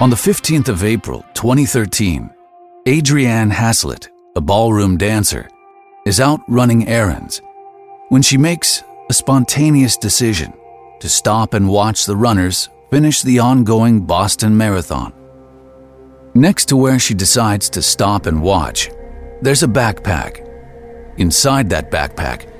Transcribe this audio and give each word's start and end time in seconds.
On 0.00 0.08
the 0.08 0.16
15th 0.16 0.70
of 0.70 0.82
April, 0.82 1.26
2013, 1.34 2.30
Adrianne 2.86 3.52
Haslet, 3.52 4.08
a 4.34 4.40
ballroom 4.40 4.96
dancer, 4.96 5.46
is 6.06 6.20
out 6.20 6.40
running 6.48 6.88
errands 6.88 7.42
when 8.08 8.22
she 8.22 8.38
makes 8.38 8.82
a 9.10 9.12
spontaneous 9.12 9.98
decision 9.98 10.54
to 11.00 11.08
stop 11.10 11.52
and 11.52 11.68
watch 11.68 12.06
the 12.06 12.16
runners 12.16 12.70
finish 12.90 13.20
the 13.20 13.40
ongoing 13.40 14.00
Boston 14.00 14.56
Marathon. 14.56 15.12
Next 16.32 16.70
to 16.70 16.78
where 16.78 16.98
she 16.98 17.12
decides 17.12 17.68
to 17.68 17.82
stop 17.82 18.24
and 18.24 18.42
watch, 18.42 18.90
there's 19.42 19.62
a 19.62 19.68
backpack. 19.68 20.48
Inside 21.18 21.68
that 21.68 21.90
backpack 21.90 22.50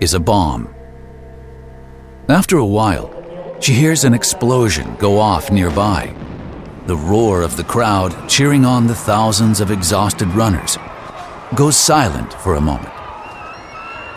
is 0.00 0.14
a 0.14 0.20
bomb. 0.20 0.72
After 2.28 2.58
a 2.58 2.64
while, 2.64 3.10
she 3.58 3.72
hears 3.72 4.04
an 4.04 4.14
explosion 4.14 4.94
go 5.00 5.18
off 5.18 5.50
nearby. 5.50 6.14
The 6.86 6.96
roar 6.96 7.42
of 7.42 7.56
the 7.56 7.64
crowd 7.64 8.28
cheering 8.28 8.64
on 8.64 8.86
the 8.86 8.94
thousands 8.94 9.60
of 9.60 9.72
exhausted 9.72 10.28
runners 10.28 10.78
goes 11.56 11.76
silent 11.76 12.32
for 12.34 12.54
a 12.54 12.60
moment. 12.60 12.92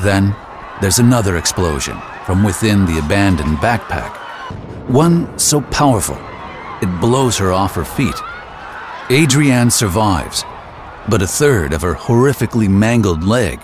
Then 0.01 0.35
there's 0.79 0.99
another 0.99 1.37
explosion 1.37 1.97
from 2.27 2.43
within 2.43 2.85
the 2.85 2.99
abandoned 2.99 3.57
backpack, 3.57 4.15
one 4.87 5.37
so 5.39 5.61
powerful 5.61 6.17
it 6.83 7.01
blows 7.01 7.39
her 7.39 7.51
off 7.51 7.73
her 7.73 7.83
feet. 7.83 8.15
Adrianne 9.09 9.71
survives, 9.71 10.45
but 11.09 11.23
a 11.23 11.27
third 11.27 11.73
of 11.73 11.81
her 11.81 11.95
horrifically 11.95 12.69
mangled 12.69 13.23
leg 13.23 13.59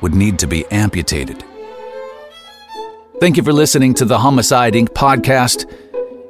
would 0.00 0.14
need 0.14 0.38
to 0.38 0.46
be 0.46 0.64
amputated. 0.66 1.44
Thank 3.18 3.36
you 3.36 3.42
for 3.42 3.52
listening 3.52 3.94
to 3.94 4.04
the 4.04 4.18
Homicide 4.18 4.74
Inc. 4.74 4.90
podcast. 4.90 5.68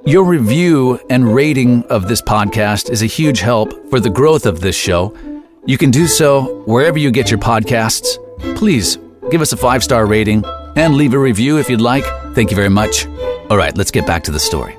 Your 0.07 0.25
review 0.25 1.01
and 1.09 1.35
rating 1.35 1.83
of 1.85 2.09
this 2.09 2.21
podcast 2.21 2.91
is 2.91 3.01
a 3.01 3.07
huge 3.07 3.41
help 3.41 3.89
for 3.89 4.01
the 4.01 4.11
growth 4.11 4.45
of 4.45 4.61
this 4.61 4.77
show. 4.77 5.17
You 5.65 5.79
can 5.79 5.91
do 5.91 6.07
so 6.07 6.63
wherever 6.67 6.99
you 6.99 7.11
get 7.11 7.31
your 7.31 7.41
podcasts. 7.41 8.19
Please 8.55 8.99
give 9.31 9.41
us 9.41 9.55
a 9.55 9.57
five 9.57 9.83
star 9.83 10.05
rating 10.05 10.45
and 10.77 10.97
leave 10.97 11.15
a 11.15 11.19
review 11.19 11.57
if 11.57 11.71
you'd 11.71 11.81
like. 11.81 12.05
Thank 12.35 12.51
you 12.51 12.55
very 12.55 12.69
much. 12.69 13.07
All 13.49 13.57
right, 13.57 13.75
let's 13.79 13.91
get 13.91 14.07
back 14.07 14.23
to 14.25 14.31
the 14.31 14.39
story. 14.39 14.77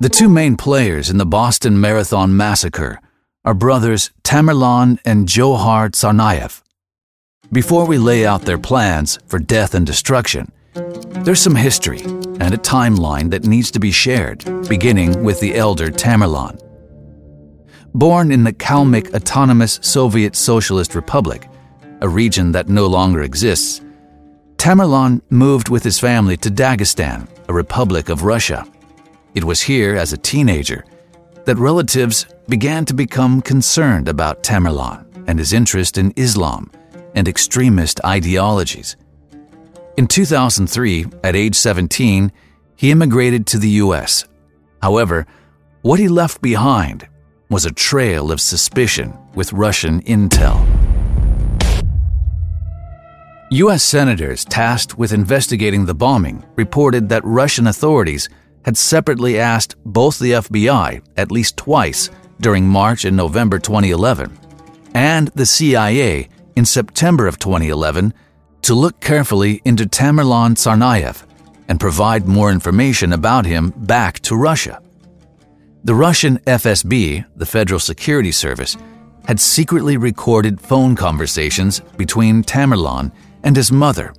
The 0.00 0.10
two 0.10 0.30
main 0.30 0.56
players 0.56 1.10
in 1.10 1.18
the 1.18 1.26
Boston 1.26 1.78
Marathon 1.78 2.34
massacre 2.34 2.98
are 3.44 3.52
brothers 3.52 4.10
Tamerlan 4.22 5.00
and 5.04 5.28
Dzhokhar 5.28 5.90
Tsarnaev. 5.90 6.62
Before 7.52 7.86
we 7.86 7.98
lay 7.98 8.24
out 8.24 8.46
their 8.46 8.56
plans 8.56 9.18
for 9.26 9.38
death 9.38 9.74
and 9.74 9.86
destruction, 9.86 10.50
there's 11.24 11.40
some 11.40 11.54
history 11.54 12.02
and 12.02 12.52
a 12.52 12.58
timeline 12.58 13.30
that 13.30 13.46
needs 13.46 13.70
to 13.70 13.80
be 13.80 13.90
shared, 13.90 14.44
beginning 14.68 15.24
with 15.24 15.40
the 15.40 15.54
elder 15.54 15.88
Tamerlan. 15.88 16.60
Born 17.94 18.30
in 18.30 18.44
the 18.44 18.52
Kalmyk 18.52 19.14
Autonomous 19.14 19.78
Soviet 19.80 20.36
Socialist 20.36 20.94
Republic, 20.94 21.48
a 22.02 22.08
region 22.08 22.52
that 22.52 22.68
no 22.68 22.86
longer 22.86 23.22
exists, 23.22 23.80
Tamerlan 24.56 25.22
moved 25.30 25.70
with 25.70 25.82
his 25.82 25.98
family 25.98 26.36
to 26.38 26.50
Dagestan, 26.50 27.26
a 27.48 27.54
republic 27.54 28.10
of 28.10 28.24
Russia. 28.24 28.66
It 29.34 29.44
was 29.44 29.62
here, 29.62 29.96
as 29.96 30.12
a 30.12 30.18
teenager, 30.18 30.84
that 31.46 31.56
relatives 31.56 32.26
began 32.50 32.84
to 32.84 32.92
become 32.92 33.40
concerned 33.40 34.08
about 34.08 34.42
Tamerlan 34.42 35.06
and 35.26 35.38
his 35.38 35.54
interest 35.54 35.96
in 35.96 36.12
Islam 36.16 36.70
and 37.14 37.28
extremist 37.28 37.98
ideologies. 38.04 38.96
In 39.96 40.08
2003, 40.08 41.06
at 41.22 41.36
age 41.36 41.54
17, 41.54 42.32
he 42.74 42.90
immigrated 42.90 43.46
to 43.46 43.58
the 43.58 43.68
US. 43.82 44.24
However, 44.82 45.24
what 45.82 46.00
he 46.00 46.08
left 46.08 46.42
behind 46.42 47.06
was 47.48 47.64
a 47.64 47.70
trail 47.70 48.32
of 48.32 48.40
suspicion 48.40 49.16
with 49.34 49.52
Russian 49.52 50.02
intel. 50.02 50.66
U.S. 53.52 53.84
senators 53.84 54.44
tasked 54.44 54.98
with 54.98 55.12
investigating 55.12 55.86
the 55.86 55.94
bombing 55.94 56.44
reported 56.56 57.08
that 57.10 57.24
Russian 57.24 57.68
authorities 57.68 58.28
had 58.64 58.76
separately 58.76 59.38
asked 59.38 59.76
both 59.84 60.18
the 60.18 60.32
FBI 60.32 61.04
at 61.16 61.30
least 61.30 61.56
twice 61.56 62.10
during 62.40 62.66
March 62.66 63.04
and 63.04 63.16
November 63.16 63.60
2011 63.60 64.36
and 64.94 65.28
the 65.36 65.46
CIA 65.46 66.28
in 66.56 66.64
September 66.64 67.28
of 67.28 67.38
2011 67.38 68.12
to 68.64 68.74
look 68.74 68.98
carefully 69.00 69.60
into 69.66 69.84
Tamerlan 69.84 70.54
Tsarnaev 70.54 71.22
and 71.68 71.78
provide 71.78 72.26
more 72.26 72.50
information 72.50 73.12
about 73.12 73.44
him 73.44 73.74
back 73.76 74.20
to 74.20 74.36
Russia. 74.36 74.80
The 75.84 75.94
Russian 75.94 76.38
FSB, 76.38 77.26
the 77.36 77.44
Federal 77.44 77.78
Security 77.78 78.32
Service, 78.32 78.76
had 79.26 79.38
secretly 79.38 79.98
recorded 79.98 80.60
phone 80.60 80.96
conversations 80.96 81.80
between 81.98 82.42
Tamerlan 82.42 83.12
and 83.42 83.54
his 83.54 83.70
mother, 83.70 84.14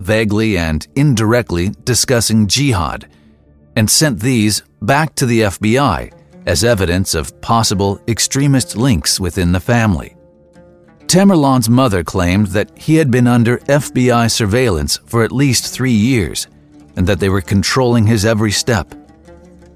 vaguely 0.00 0.58
and 0.58 0.86
indirectly 0.94 1.70
discussing 1.84 2.46
jihad, 2.46 3.08
and 3.76 3.90
sent 3.90 4.20
these 4.20 4.62
back 4.82 5.14
to 5.14 5.24
the 5.24 5.40
FBI 5.40 6.12
as 6.44 6.64
evidence 6.64 7.14
of 7.14 7.40
possible 7.40 7.98
extremist 8.08 8.76
links 8.76 9.18
within 9.18 9.52
the 9.52 9.60
family. 9.60 10.15
Tamerlan's 11.16 11.70
mother 11.70 12.04
claimed 12.04 12.48
that 12.48 12.70
he 12.76 12.96
had 12.96 13.10
been 13.10 13.26
under 13.26 13.56
FBI 13.56 14.30
surveillance 14.30 14.98
for 15.06 15.24
at 15.24 15.32
least 15.32 15.72
three 15.72 15.90
years 15.90 16.46
and 16.94 17.06
that 17.06 17.20
they 17.20 17.30
were 17.30 17.40
controlling 17.40 18.06
his 18.06 18.26
every 18.26 18.52
step. 18.52 18.90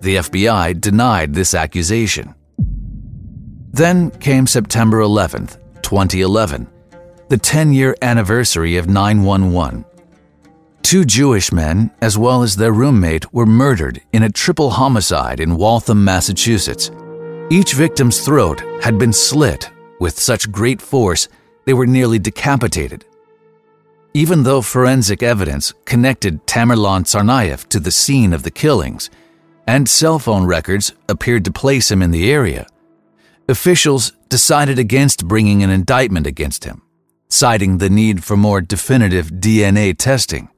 The 0.02 0.16
FBI 0.16 0.78
denied 0.78 1.32
this 1.32 1.54
accusation. 1.54 2.34
Then 3.72 4.10
came 4.10 4.46
September 4.46 5.00
11, 5.00 5.46
2011, 5.80 6.68
the 7.30 7.38
10 7.38 7.72
year 7.72 7.96
anniversary 8.02 8.76
of 8.76 8.90
911. 8.90 9.86
Two 10.82 11.06
Jewish 11.06 11.52
men, 11.52 11.90
as 12.02 12.18
well 12.18 12.42
as 12.42 12.54
their 12.54 12.74
roommate, 12.74 13.32
were 13.32 13.46
murdered 13.46 14.02
in 14.12 14.24
a 14.24 14.30
triple 14.30 14.68
homicide 14.68 15.40
in 15.40 15.56
Waltham, 15.56 16.04
Massachusetts. 16.04 16.90
Each 17.48 17.72
victim's 17.72 18.22
throat 18.22 18.62
had 18.82 18.98
been 18.98 19.14
slit 19.14 19.70
with 20.00 20.18
such 20.18 20.50
great 20.50 20.82
force 20.82 21.28
they 21.64 21.72
were 21.72 21.86
nearly 21.86 22.18
decapitated. 22.18 23.04
Even 24.12 24.42
though 24.42 24.62
forensic 24.62 25.22
evidence 25.22 25.72
connected 25.84 26.44
Tamerlan 26.46 27.04
Tsarnaev 27.04 27.68
to 27.68 27.78
the 27.78 27.92
scene 27.92 28.32
of 28.32 28.42
the 28.42 28.50
killings, 28.50 29.08
and 29.68 29.88
cell 29.88 30.18
phone 30.18 30.44
records 30.44 30.94
appeared 31.08 31.44
to 31.44 31.52
place 31.52 31.92
him 31.92 32.02
in 32.02 32.10
the 32.10 32.32
area, 32.32 32.66
officials 33.48 34.12
decided 34.28 34.78
against 34.80 35.28
bringing 35.28 35.62
an 35.62 35.70
indictment 35.70 36.26
against 36.26 36.64
him, 36.64 36.82
citing 37.28 37.78
the 37.78 37.90
need 37.90 38.24
for 38.24 38.36
more 38.36 38.60
definitive 38.60 39.26
DNA 39.26 39.96
testing. 39.96 40.48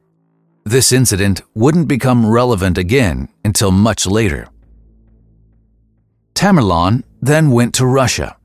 This 0.65 0.93
incident 0.93 1.43
wouldn't 1.55 1.89
become 1.89 2.25
relevant 2.25 2.79
again 2.79 3.29
until 3.45 3.71
much 3.71 4.07
later. 4.07 4.47
Tamerlan 6.35 7.03
then 7.21 7.51
went 7.51 7.75
to 7.75 7.85
Russia 7.85 8.37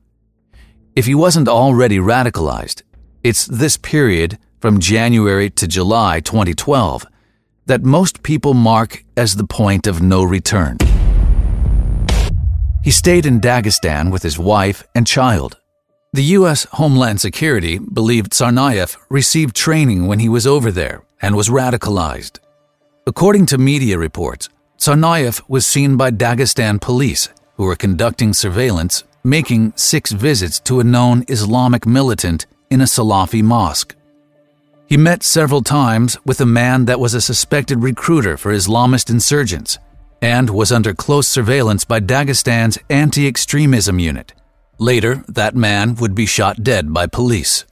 if 0.98 1.06
he 1.06 1.14
wasn't 1.14 1.46
already 1.46 1.98
radicalized, 1.98 2.82
it's 3.22 3.46
this 3.46 3.76
period 3.76 4.36
from 4.58 4.80
January 4.80 5.48
to 5.48 5.68
July 5.68 6.18
2012 6.18 7.06
that 7.66 7.84
most 7.84 8.24
people 8.24 8.52
mark 8.52 9.04
as 9.16 9.36
the 9.36 9.46
point 9.46 9.86
of 9.86 10.02
no 10.02 10.24
return. 10.24 10.76
He 12.82 12.90
stayed 12.90 13.26
in 13.26 13.40
Dagestan 13.40 14.10
with 14.10 14.24
his 14.24 14.40
wife 14.40 14.82
and 14.92 15.06
child. 15.06 15.56
The 16.14 16.34
U.S. 16.38 16.64
Homeland 16.72 17.20
Security 17.20 17.78
believed 17.78 18.32
Tsarnaev 18.32 18.96
received 19.08 19.54
training 19.54 20.08
when 20.08 20.18
he 20.18 20.28
was 20.28 20.48
over 20.48 20.72
there 20.72 21.04
and 21.22 21.36
was 21.36 21.48
radicalized. 21.48 22.40
According 23.06 23.46
to 23.46 23.56
media 23.56 23.96
reports, 23.98 24.48
Tsarnaev 24.78 25.42
was 25.48 25.64
seen 25.64 25.96
by 25.96 26.10
Dagestan 26.10 26.80
police 26.80 27.28
who 27.54 27.66
were 27.66 27.76
conducting 27.76 28.32
surveillance 28.32 29.04
making 29.28 29.72
six 29.76 30.10
visits 30.10 30.58
to 30.60 30.80
a 30.80 30.84
known 30.84 31.22
Islamic 31.28 31.86
militant 31.86 32.46
in 32.70 32.80
a 32.80 32.84
Salafi 32.84 33.42
mosque. 33.42 33.94
He 34.86 34.96
met 34.96 35.22
several 35.22 35.62
times 35.62 36.16
with 36.24 36.40
a 36.40 36.46
man 36.46 36.86
that 36.86 36.98
was 36.98 37.12
a 37.12 37.20
suspected 37.20 37.82
recruiter 37.82 38.38
for 38.38 38.54
Islamist 38.54 39.10
insurgents 39.10 39.78
and 40.22 40.48
was 40.48 40.72
under 40.72 40.94
close 40.94 41.28
surveillance 41.28 41.84
by 41.84 42.00
Dagestan's 42.00 42.78
anti 42.88 43.28
extremism 43.28 43.98
unit. 43.98 44.32
Later, 44.78 45.22
that 45.28 45.54
man 45.54 45.94
would 45.96 46.14
be 46.14 46.24
shot 46.24 46.62
dead 46.62 46.94
by 46.94 47.06
police. 47.06 47.66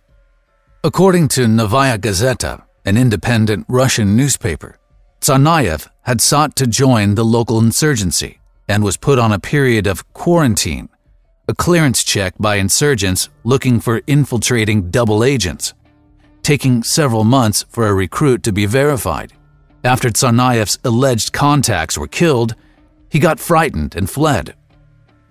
According 0.85 1.29
to 1.29 1.49
Novaya 1.49 1.99
Gazeta, 1.99 2.65
an 2.85 2.99
independent 2.99 3.65
Russian 3.67 4.15
newspaper, 4.15 4.79
Tsarnaev 5.21 5.89
had 6.03 6.21
sought 6.21 6.55
to 6.57 6.67
join 6.67 7.15
the 7.15 7.25
local 7.25 7.59
insurgency 7.59 8.41
and 8.69 8.85
was 8.85 8.97
put 8.97 9.19
on 9.19 9.33
a 9.33 9.39
period 9.39 9.87
of 9.87 10.13
quarantine 10.13 10.89
a 11.49 11.55
clearance 11.55 12.03
check 12.03 12.35
by 12.41 12.57
insurgents 12.57 13.29
looking 13.45 13.79
for 13.79 14.03
infiltrating 14.09 14.91
double 14.91 15.23
agents, 15.23 15.75
taking 16.43 16.83
several 16.83 17.23
months 17.23 17.65
for 17.69 17.87
a 17.87 17.95
recruit 17.95 18.43
to 18.43 18.53
be 18.53 18.67
verified. 18.67 19.33
After 19.85 20.11
Tsarnaev's 20.11 20.81
alleged 20.85 21.33
contacts 21.33 21.97
were 21.97 22.09
killed, 22.09 22.57
he 23.09 23.21
got 23.21 23.39
frightened 23.39 23.95
and 23.95 24.11
fled. 24.11 24.57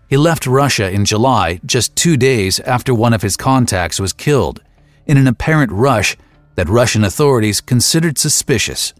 He 0.09 0.15
left 0.15 0.47
Russia 0.47 0.89
in 0.89 1.03
July, 1.03 1.59
just 1.65 1.95
two 1.97 2.15
days 2.15 2.61
after 2.61 2.93
one 2.93 3.13
of 3.13 3.21
his 3.21 3.35
contacts 3.35 3.99
was 3.99 4.13
killed, 4.13 4.61
in 5.05 5.17
an 5.17 5.27
apparent 5.27 5.71
rush 5.71 6.15
that 6.55 6.69
Russian 6.69 7.03
authorities 7.03 7.59
considered 7.59 8.17
suspicious. 8.17 8.93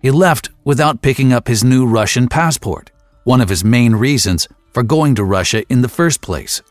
He 0.00 0.10
left 0.10 0.50
without 0.64 1.02
picking 1.02 1.32
up 1.32 1.46
his 1.46 1.62
new 1.62 1.86
Russian 1.86 2.26
passport, 2.26 2.90
one 3.22 3.40
of 3.40 3.48
his 3.48 3.62
main 3.62 3.94
reasons 3.94 4.48
for 4.72 4.82
going 4.82 5.14
to 5.14 5.24
Russia 5.24 5.64
in 5.68 5.82
the 5.82 5.88
first 5.88 6.20
place. 6.20 6.62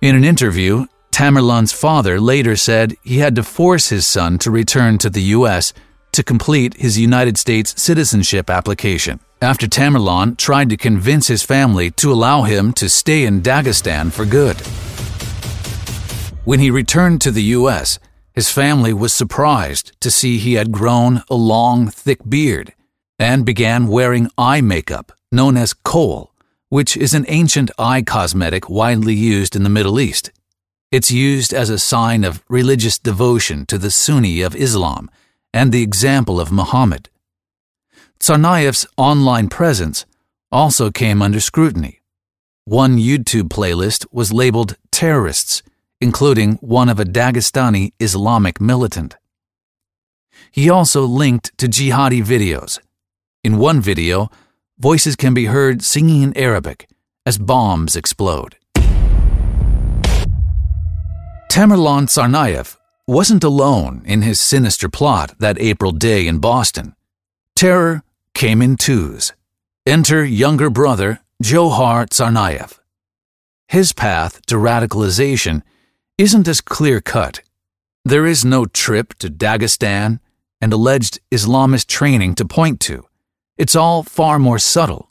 In 0.00 0.16
an 0.16 0.24
interview, 0.24 0.86
Tamerlan's 1.12 1.72
father 1.72 2.20
later 2.20 2.56
said 2.56 2.96
he 3.02 3.18
had 3.18 3.34
to 3.36 3.42
force 3.42 3.90
his 3.90 4.06
son 4.06 4.38
to 4.38 4.50
return 4.50 4.98
to 4.98 5.10
the 5.10 5.22
U.S. 5.36 5.72
to 6.12 6.22
complete 6.22 6.74
his 6.74 6.98
United 6.98 7.38
States 7.38 7.80
citizenship 7.80 8.48
application 8.48 9.20
after 9.42 9.66
Tamerlan 9.66 10.36
tried 10.36 10.70
to 10.70 10.76
convince 10.76 11.26
his 11.26 11.42
family 11.42 11.90
to 11.92 12.12
allow 12.12 12.42
him 12.42 12.72
to 12.74 12.88
stay 12.88 13.24
in 13.24 13.42
Dagestan 13.42 14.12
for 14.12 14.24
good. 14.24 14.56
When 16.44 16.60
he 16.60 16.70
returned 16.70 17.20
to 17.20 17.30
the 17.30 17.42
U.S., 17.58 17.98
his 18.32 18.50
family 18.50 18.92
was 18.92 19.12
surprised 19.12 19.92
to 20.00 20.10
see 20.10 20.38
he 20.38 20.54
had 20.54 20.72
grown 20.72 21.22
a 21.28 21.34
long, 21.34 21.88
thick 21.88 22.18
beard 22.28 22.72
and 23.18 23.44
began 23.44 23.86
wearing 23.86 24.30
eye 24.38 24.60
makeup 24.60 25.12
known 25.30 25.56
as 25.56 25.74
kohl, 25.74 26.31
which 26.72 26.96
is 26.96 27.12
an 27.12 27.26
ancient 27.28 27.70
eye 27.78 28.00
cosmetic 28.00 28.70
widely 28.70 29.12
used 29.12 29.54
in 29.54 29.62
the 29.62 29.68
Middle 29.68 30.00
East. 30.00 30.32
It's 30.90 31.10
used 31.10 31.52
as 31.52 31.68
a 31.68 31.78
sign 31.78 32.24
of 32.24 32.42
religious 32.48 32.98
devotion 32.98 33.66
to 33.66 33.76
the 33.76 33.90
Sunnah 33.90 34.46
of 34.46 34.56
Islam 34.56 35.10
and 35.52 35.70
the 35.70 35.82
example 35.82 36.40
of 36.40 36.50
Muhammad. 36.50 37.10
Tsarnaev's 38.18 38.86
online 38.96 39.50
presence 39.50 40.06
also 40.50 40.90
came 40.90 41.20
under 41.20 41.40
scrutiny. 41.40 42.00
One 42.64 42.96
YouTube 42.96 43.50
playlist 43.50 44.06
was 44.10 44.32
labeled 44.32 44.78
terrorists, 44.90 45.62
including 46.00 46.54
one 46.62 46.88
of 46.88 46.98
a 46.98 47.04
Dagestani 47.04 47.92
Islamic 48.00 48.62
militant. 48.62 49.16
He 50.50 50.70
also 50.70 51.02
linked 51.04 51.52
to 51.58 51.68
jihadi 51.68 52.24
videos. 52.24 52.78
In 53.44 53.58
one 53.58 53.82
video, 53.82 54.30
voices 54.82 55.14
can 55.14 55.32
be 55.32 55.44
heard 55.44 55.80
singing 55.80 56.22
in 56.22 56.36
Arabic 56.36 56.88
as 57.24 57.38
bombs 57.38 57.94
explode. 57.94 58.56
Tamerlan 61.52 62.08
Tsarnaev 62.08 62.76
wasn't 63.06 63.44
alone 63.44 64.02
in 64.04 64.22
his 64.22 64.40
sinister 64.40 64.88
plot 64.88 65.34
that 65.38 65.60
April 65.60 65.92
day 65.92 66.26
in 66.26 66.38
Boston. 66.40 66.96
Terror 67.54 68.02
came 68.34 68.60
in 68.60 68.76
twos. 68.76 69.32
Enter 69.86 70.24
younger 70.24 70.68
brother 70.68 71.20
Dzhokhar 71.40 72.08
Tsarnaev. 72.08 72.80
His 73.68 73.92
path 73.92 74.44
to 74.46 74.56
radicalization 74.56 75.62
isn't 76.18 76.48
as 76.48 76.60
clear 76.60 77.00
cut. 77.00 77.40
There 78.04 78.26
is 78.26 78.44
no 78.44 78.66
trip 78.66 79.14
to 79.20 79.30
Dagestan 79.30 80.18
and 80.60 80.72
alleged 80.72 81.20
Islamist 81.30 81.86
training 81.86 82.34
to 82.34 82.44
point 82.44 82.80
to. 82.80 83.06
It's 83.58 83.76
all 83.76 84.02
far 84.02 84.38
more 84.38 84.58
subtle, 84.58 85.10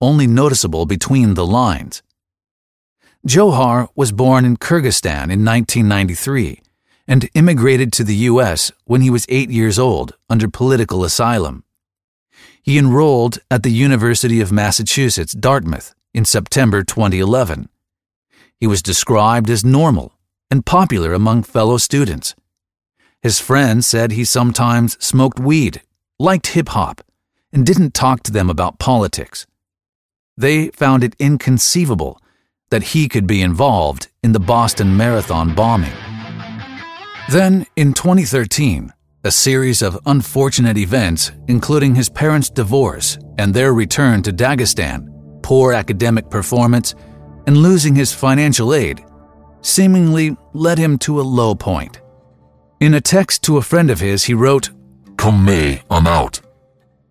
only 0.00 0.26
noticeable 0.26 0.86
between 0.86 1.34
the 1.34 1.46
lines. 1.46 2.02
Dzhokhar 3.26 3.88
was 3.96 4.12
born 4.12 4.44
in 4.44 4.56
Kyrgyzstan 4.56 5.30
in 5.30 5.44
1993 5.44 6.62
and 7.08 7.28
immigrated 7.34 7.92
to 7.92 8.04
the 8.04 8.14
U.S. 8.30 8.70
when 8.84 9.00
he 9.00 9.10
was 9.10 9.26
eight 9.28 9.50
years 9.50 9.78
old 9.78 10.14
under 10.30 10.48
political 10.48 11.02
asylum. 11.04 11.64
He 12.62 12.78
enrolled 12.78 13.40
at 13.50 13.64
the 13.64 13.72
University 13.72 14.40
of 14.40 14.52
Massachusetts, 14.52 15.32
Dartmouth, 15.32 15.92
in 16.14 16.24
September 16.24 16.84
2011. 16.84 17.68
He 18.56 18.66
was 18.66 18.82
described 18.82 19.50
as 19.50 19.64
normal 19.64 20.12
and 20.50 20.64
popular 20.64 21.12
among 21.12 21.42
fellow 21.42 21.78
students. 21.78 22.36
His 23.20 23.40
friends 23.40 23.86
said 23.86 24.12
he 24.12 24.24
sometimes 24.24 24.96
smoked 25.04 25.40
weed, 25.40 25.82
liked 26.18 26.48
hip 26.48 26.68
hop, 26.68 27.02
and 27.52 27.66
didn't 27.66 27.94
talk 27.94 28.22
to 28.24 28.32
them 28.32 28.48
about 28.48 28.78
politics. 28.78 29.46
They 30.36 30.68
found 30.68 31.04
it 31.04 31.16
inconceivable 31.18 32.20
that 32.70 32.82
he 32.82 33.08
could 33.08 33.26
be 33.26 33.42
involved 33.42 34.08
in 34.22 34.32
the 34.32 34.40
Boston 34.40 34.96
Marathon 34.96 35.54
bombing. 35.54 35.92
Then, 37.30 37.66
in 37.76 37.92
2013, 37.92 38.92
a 39.24 39.30
series 39.30 39.82
of 39.82 39.98
unfortunate 40.06 40.78
events, 40.78 41.32
including 41.48 41.94
his 41.94 42.08
parents' 42.08 42.48
divorce 42.48 43.18
and 43.38 43.52
their 43.52 43.74
return 43.74 44.22
to 44.22 44.32
Dagestan, 44.32 45.42
poor 45.42 45.72
academic 45.72 46.30
performance, 46.30 46.94
and 47.46 47.56
losing 47.56 47.94
his 47.94 48.14
financial 48.14 48.72
aid, 48.72 49.04
seemingly 49.62 50.36
led 50.54 50.78
him 50.78 50.98
to 50.98 51.20
a 51.20 51.22
low 51.22 51.54
point. 51.54 52.00
In 52.80 52.94
a 52.94 53.00
text 53.00 53.42
to 53.44 53.58
a 53.58 53.62
friend 53.62 53.90
of 53.90 54.00
his, 54.00 54.24
he 54.24 54.32
wrote, 54.32 54.70
Come 55.18 55.44
May, 55.44 55.82
I'm 55.90 56.06
out. 56.06 56.40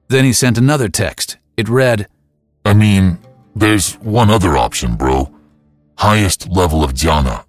Then 0.09 0.25
he 0.25 0.33
sent 0.33 0.57
another 0.57 0.89
text. 0.89 1.38
It 1.56 1.69
read, 1.69 2.07
I 2.65 2.73
mean, 2.73 3.19
there's 3.56 3.94
one 3.95 4.29
other 4.29 4.57
option, 4.57 4.95
bro. 4.95 5.33
Highest 5.97 6.50
level 6.50 6.83
of 6.83 6.94
jannah. 6.94 7.45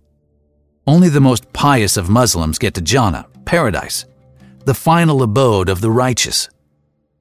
Only 0.86 1.08
the 1.08 1.20
most 1.20 1.52
pious 1.52 1.96
of 1.96 2.08
Muslims 2.08 2.58
get 2.58 2.74
to 2.74 2.80
Jannah, 2.80 3.26
paradise 3.44 4.06
the 4.64 4.74
final 4.74 5.22
abode 5.22 5.68
of 5.68 5.80
the 5.80 5.90
righteous. 5.90 6.48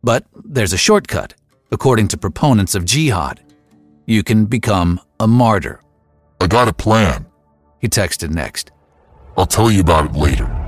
But 0.03 0.25
there's 0.44 0.74
a 0.74 0.77
shortcut, 0.77 1.33
according 1.71 2.09
to 2.09 2.18
proponents 2.18 2.75
of 2.75 2.86
jihad. 2.86 3.41
You 4.06 4.24
can 4.24 4.45
become 4.45 5.00
a 5.19 5.27
martyr. 5.27 5.81
I 6.41 6.47
got 6.47 6.68
a 6.68 6.74
plan. 6.74 7.25
He 7.80 7.88
texted 7.88 8.30
next. 8.30 8.71
I'll 9.38 9.45
tell 9.45 9.71
you 9.71 9.81
about 9.81 10.12
it 10.12 10.13
later. 10.13 10.59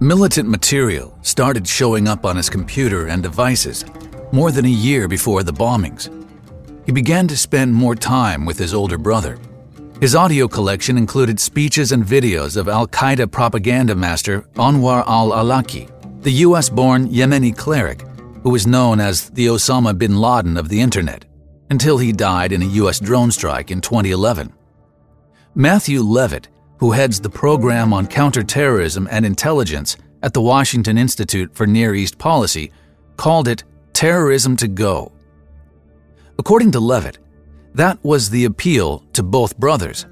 Militant 0.00 0.48
material 0.48 1.16
started 1.22 1.66
showing 1.66 2.08
up 2.08 2.24
on 2.24 2.36
his 2.36 2.48
computer 2.48 3.08
and 3.08 3.22
devices 3.22 3.84
more 4.32 4.52
than 4.52 4.64
a 4.64 4.68
year 4.68 5.08
before 5.08 5.42
the 5.42 5.52
bombings. 5.52 6.08
He 6.86 6.92
began 6.92 7.28
to 7.28 7.36
spend 7.36 7.74
more 7.74 7.94
time 7.94 8.44
with 8.44 8.58
his 8.58 8.74
older 8.74 8.98
brother 8.98 9.38
his 10.00 10.14
audio 10.14 10.46
collection 10.46 10.96
included 10.96 11.40
speeches 11.40 11.90
and 11.90 12.04
videos 12.04 12.56
of 12.56 12.68
Al 12.68 12.86
Qaeda 12.86 13.28
propaganda 13.32 13.96
master 13.96 14.42
Anwar 14.54 15.02
al 15.08 15.30
Awlaki, 15.30 15.90
the 16.22 16.30
US 16.46 16.68
born 16.68 17.08
Yemeni 17.08 17.56
cleric 17.56 18.02
who 18.44 18.50
was 18.50 18.64
known 18.64 19.00
as 19.00 19.28
the 19.30 19.46
Osama 19.46 19.98
bin 19.98 20.20
Laden 20.20 20.56
of 20.56 20.68
the 20.68 20.80
Internet, 20.80 21.24
until 21.70 21.98
he 21.98 22.12
died 22.12 22.52
in 22.52 22.62
a 22.62 22.74
US 22.82 23.00
drone 23.00 23.32
strike 23.32 23.72
in 23.72 23.80
2011. 23.80 24.52
Matthew 25.56 26.00
Levitt, 26.02 26.46
who 26.78 26.92
heads 26.92 27.20
the 27.20 27.30
program 27.30 27.92
on 27.92 28.06
counterterrorism 28.06 29.08
and 29.10 29.26
intelligence 29.26 29.96
at 30.22 30.34
the 30.34 30.40
Washington 30.40 30.98
Institute 30.98 31.54
for 31.54 31.66
Near 31.66 31.94
East 31.94 32.18
Policy, 32.18 32.72
called 33.16 33.48
it 33.48 33.64
terrorism 33.92 34.56
to 34.56 34.68
go. 34.68 35.12
According 36.38 36.72
to 36.72 36.80
Levitt, 36.80 37.18
that 37.74 38.02
was 38.04 38.30
the 38.30 38.44
appeal 38.44 39.00
to 39.12 39.22
both 39.22 39.58
brothers, 39.58 40.06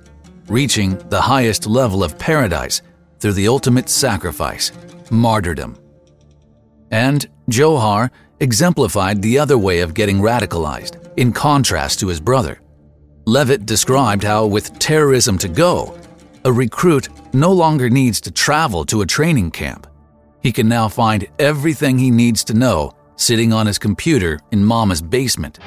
reaching 0.49 0.97
the 1.09 1.21
highest 1.21 1.67
level 1.67 2.05
of 2.05 2.19
paradise 2.19 2.83
through 3.19 3.33
the 3.33 3.49
ultimate 3.49 3.89
sacrifice, 3.89 4.73
martyrdom. 5.11 5.77
And 6.91 7.29
Dzhokhar 7.51 8.11
exemplified 8.41 9.23
the 9.23 9.39
other 9.39 9.59
way 9.59 9.81
of 9.81 9.95
getting 9.95 10.19
radicalized, 10.19 11.13
in 11.17 11.33
contrast 11.33 12.01
to 12.01 12.09
his 12.09 12.21
brother. 12.21 12.61
Levitt 13.25 13.67
described 13.67 14.23
how, 14.23 14.47
with 14.47 14.79
terrorism 14.79 15.39
to 15.39 15.49
go, 15.49 15.99
a 16.47 16.53
recruit 16.53 17.09
no 17.35 17.51
longer 17.51 17.91
needs 17.91 18.21
to 18.21 18.31
travel 18.31 18.85
to 18.85 19.03
a 19.03 19.07
training 19.07 19.51
camp. 19.51 19.85
He 20.45 20.53
can 20.53 20.69
now 20.69 20.87
find 20.87 21.27
everything 21.41 21.99
he 21.99 22.13
needs 22.13 22.45
to 22.45 22.55
know 22.55 22.93
sitting 23.17 23.53
on 23.53 23.67
his 23.67 23.81
computer 23.81 24.39
in 24.53 24.65
Mama's 24.65 25.03
basement. 25.03 25.59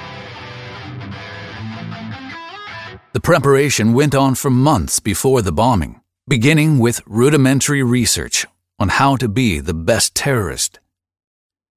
The 3.12 3.20
preparation 3.20 3.92
went 3.92 4.16
on 4.16 4.36
for 4.36 4.50
months 4.50 5.02
before 5.02 5.42
the 5.42 5.52
bombing, 5.52 6.00
beginning 6.30 6.80
with 6.80 7.02
rudimentary 7.06 7.84
research 7.84 8.46
on 8.80 8.88
how 8.88 9.18
to 9.18 9.28
be 9.28 9.60
the 9.60 9.74
best 9.74 10.16
terrorist. 10.16 10.80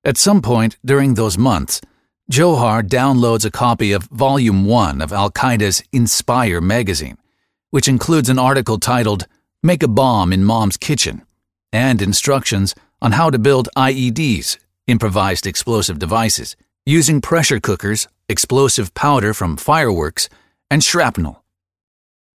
At 0.04 0.16
some 0.16 0.42
point 0.42 0.76
during 0.84 1.14
those 1.14 1.36
months, 1.36 1.80
Dzhokhar 2.30 2.84
downloads 2.84 3.44
a 3.44 3.50
copy 3.50 3.90
of 3.90 4.04
Volume 4.04 4.64
1 4.64 5.02
of 5.02 5.12
Al 5.12 5.32
Qaeda's 5.32 5.82
Inspire 5.90 6.60
magazine, 6.60 7.18
which 7.72 7.88
includes 7.88 8.28
an 8.28 8.38
article 8.38 8.78
titled 8.78 9.26
Make 9.62 9.82
a 9.82 9.88
Bomb 9.88 10.30
in 10.30 10.44
Mom's 10.44 10.76
Kitchen 10.76 11.22
and 11.72 12.02
instructions 12.02 12.74
on 13.00 13.12
how 13.12 13.30
to 13.30 13.38
build 13.38 13.70
IEDs, 13.74 14.58
improvised 14.86 15.46
explosive 15.46 15.98
devices, 15.98 16.54
using 16.84 17.22
pressure 17.22 17.60
cookers, 17.60 18.08
explosive 18.28 18.92
powder 18.92 19.32
from 19.32 19.56
fireworks, 19.56 20.28
and 20.70 20.84
shrapnel. 20.84 21.42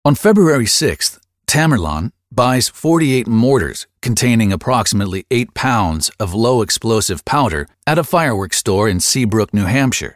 On 0.05 0.13
February 0.13 0.65
6th, 0.65 1.19
Tamerlan, 1.47 2.11
buys 2.31 2.69
48 2.69 3.25
mortars 3.25 3.87
containing 4.03 4.53
approximately 4.53 5.25
8 5.31 5.55
pounds 5.55 6.11
of 6.19 6.35
low 6.35 6.61
explosive 6.61 7.25
powder 7.25 7.67
at 7.87 7.97
a 7.97 8.03
fireworks 8.03 8.57
store 8.57 8.87
in 8.87 8.99
Seabrook, 8.99 9.51
New 9.51 9.65
Hampshire. 9.65 10.15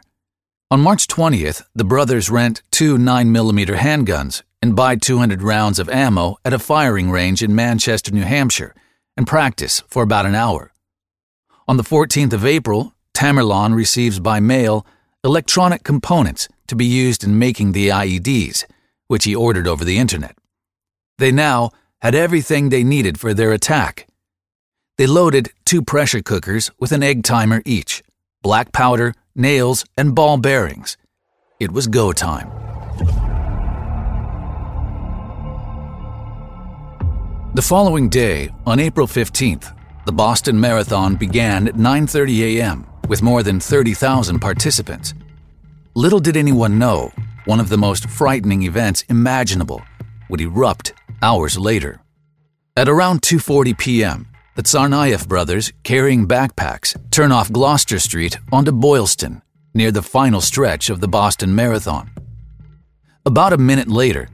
On 0.70 0.80
March 0.80 1.08
20th, 1.08 1.62
the 1.74 1.84
brothers 1.84 2.30
rent 2.30 2.62
two 2.70 2.98
9mm 2.98 3.76
handguns 3.76 4.42
and 4.60 4.76
buy 4.76 4.96
200 4.96 5.42
rounds 5.42 5.78
of 5.78 5.88
ammo 5.88 6.36
at 6.44 6.52
a 6.52 6.58
firing 6.58 7.10
range 7.10 7.42
in 7.42 7.54
Manchester, 7.54 8.12
New 8.12 8.22
Hampshire, 8.22 8.74
and 9.16 9.26
practice 9.26 9.82
for 9.88 10.02
about 10.02 10.26
an 10.26 10.34
hour. 10.34 10.72
On 11.66 11.76
the 11.76 11.82
14th 11.82 12.32
of 12.32 12.46
April, 12.46 12.94
Tamerlan 13.14 13.74
receives 13.74 14.20
by 14.20 14.40
mail 14.40 14.86
electronic 15.24 15.82
components 15.82 16.48
to 16.68 16.76
be 16.76 16.86
used 16.86 17.24
in 17.24 17.38
making 17.38 17.72
the 17.72 17.88
IEDs, 17.88 18.64
which 19.08 19.24
he 19.24 19.34
ordered 19.34 19.66
over 19.66 19.84
the 19.84 19.98
internet. 19.98 20.36
They 21.18 21.32
now 21.32 21.70
had 22.00 22.14
everything 22.14 22.68
they 22.68 22.84
needed 22.84 23.18
for 23.18 23.34
their 23.34 23.52
attack. 23.52 24.06
They 24.96 25.06
loaded 25.06 25.50
two 25.64 25.82
pressure 25.82 26.22
cookers 26.22 26.70
with 26.78 26.92
an 26.92 27.02
egg 27.02 27.24
timer 27.24 27.62
each, 27.64 28.02
black 28.42 28.72
powder, 28.72 29.14
nails, 29.34 29.84
and 29.96 30.14
ball 30.14 30.38
bearings. 30.38 30.96
It 31.58 31.72
was 31.72 31.86
go 31.88 32.12
time. 32.12 32.67
The 37.58 37.62
following 37.62 38.08
day, 38.08 38.50
on 38.66 38.78
April 38.78 39.08
15th, 39.08 39.76
the 40.06 40.12
Boston 40.12 40.60
Marathon 40.60 41.16
began 41.16 41.66
at 41.66 41.74
9:30 41.74 42.58
a.m. 42.58 42.86
with 43.08 43.20
more 43.20 43.42
than 43.42 43.58
30,000 43.58 44.38
participants. 44.38 45.12
Little 45.96 46.20
did 46.20 46.36
anyone 46.36 46.78
know, 46.78 47.10
one 47.46 47.58
of 47.58 47.68
the 47.68 47.76
most 47.76 48.08
frightening 48.08 48.62
events 48.62 49.02
imaginable 49.08 49.82
would 50.30 50.40
erupt 50.40 50.94
hours 51.20 51.58
later. 51.58 52.00
At 52.76 52.88
around 52.88 53.22
2:40 53.22 53.76
p.m., 53.76 54.28
the 54.54 54.62
Tsarnaev 54.62 55.26
brothers, 55.26 55.72
carrying 55.82 56.28
backpacks, 56.28 56.94
turn 57.10 57.32
off 57.32 57.50
Gloucester 57.50 57.98
Street 57.98 58.38
onto 58.52 58.70
Boylston, 58.70 59.42
near 59.74 59.90
the 59.90 60.08
final 60.16 60.40
stretch 60.40 60.90
of 60.90 61.00
the 61.00 61.08
Boston 61.08 61.56
Marathon. 61.56 62.08
About 63.26 63.52
a 63.52 63.58
minute 63.58 63.88
later, 63.88 64.28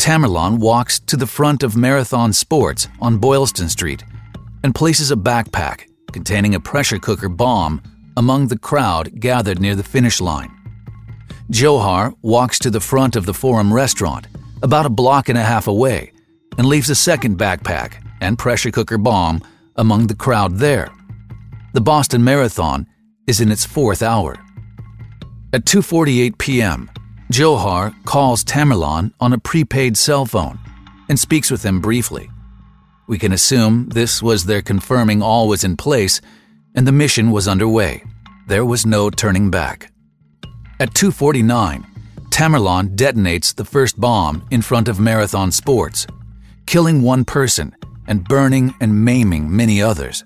Tamerlan 0.00 0.60
walks 0.60 0.98
to 0.98 1.16
the 1.18 1.26
front 1.26 1.62
of 1.62 1.76
Marathon 1.76 2.32
Sports 2.32 2.88
on 3.02 3.18
Boylston 3.18 3.68
Street 3.68 4.02
and 4.64 4.74
places 4.74 5.10
a 5.10 5.14
backpack 5.14 5.90
containing 6.10 6.54
a 6.54 6.60
pressure 6.60 6.98
cooker 6.98 7.28
bomb 7.28 7.82
among 8.16 8.48
the 8.48 8.58
crowd 8.58 9.20
gathered 9.20 9.60
near 9.60 9.74
the 9.74 9.82
finish 9.82 10.18
line. 10.18 10.50
Dzhokhar 11.52 12.14
walks 12.22 12.58
to 12.60 12.70
the 12.70 12.80
front 12.80 13.14
of 13.14 13.26
the 13.26 13.34
Forum 13.34 13.74
restaurant, 13.74 14.26
about 14.62 14.86
a 14.86 14.88
block 14.88 15.28
and 15.28 15.36
a 15.36 15.44
half 15.44 15.66
away, 15.66 16.12
and 16.56 16.66
leaves 16.66 16.88
a 16.88 16.94
second 16.94 17.38
backpack 17.38 18.02
and 18.22 18.38
pressure 18.38 18.70
cooker 18.70 18.96
bomb 18.96 19.42
among 19.76 20.06
the 20.06 20.16
crowd 20.16 20.56
there. 20.56 20.88
The 21.74 21.82
Boston 21.82 22.24
Marathon 22.24 22.86
is 23.26 23.42
in 23.42 23.52
its 23.52 23.66
fourth 23.66 24.02
hour. 24.02 24.38
At 25.52 25.66
2:48 25.66 26.38
p.m., 26.38 26.90
Dzhokhar 27.30 27.94
calls 28.06 28.42
Tamerlan 28.42 29.12
on 29.20 29.32
a 29.32 29.38
prepaid 29.38 29.96
cell 29.96 30.26
phone 30.26 30.58
and 31.08 31.16
speaks 31.16 31.48
with 31.48 31.64
him 31.64 31.80
briefly. 31.80 32.28
We 33.06 33.18
can 33.18 33.30
assume 33.30 33.88
this 33.90 34.20
was 34.20 34.46
their 34.46 34.62
confirming 34.62 35.22
all 35.22 35.46
was 35.46 35.62
in 35.62 35.76
place 35.76 36.20
and 36.74 36.88
the 36.88 36.92
mission 36.92 37.30
was 37.30 37.46
underway. 37.46 38.02
There 38.48 38.64
was 38.64 38.84
no 38.84 39.10
turning 39.10 39.48
back. 39.48 39.92
At 40.80 40.92
2:49, 40.92 41.86
Tamerlan 42.30 42.96
detonates 42.96 43.54
the 43.54 43.64
first 43.64 44.00
bomb 44.00 44.42
in 44.50 44.60
front 44.60 44.88
of 44.88 44.98
Marathon 44.98 45.52
Sports, 45.52 46.08
killing 46.66 47.00
one 47.00 47.24
person 47.24 47.76
and 48.08 48.24
burning 48.24 48.74
and 48.80 49.04
maiming 49.04 49.54
many 49.54 49.80
others. 49.80 50.24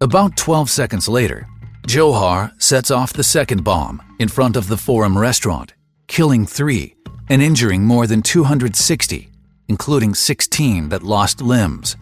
About 0.00 0.36
12 0.36 0.70
seconds 0.70 1.08
later, 1.08 1.46
Dzhokhar 1.86 2.50
sets 2.60 2.90
off 2.90 3.12
the 3.12 3.22
second 3.22 3.62
bomb 3.62 4.02
in 4.18 4.26
front 4.26 4.56
of 4.56 4.66
the 4.66 4.76
Forum 4.76 5.16
restaurant 5.16 5.72
killing 6.10 6.44
three 6.44 6.96
and 7.28 7.40
injuring 7.40 7.84
more 7.84 8.04
than 8.04 8.20
260, 8.20 9.30
including 9.68 10.12
16 10.12 10.88
that 10.88 11.04
lost 11.04 11.40
limbs. 11.40 11.96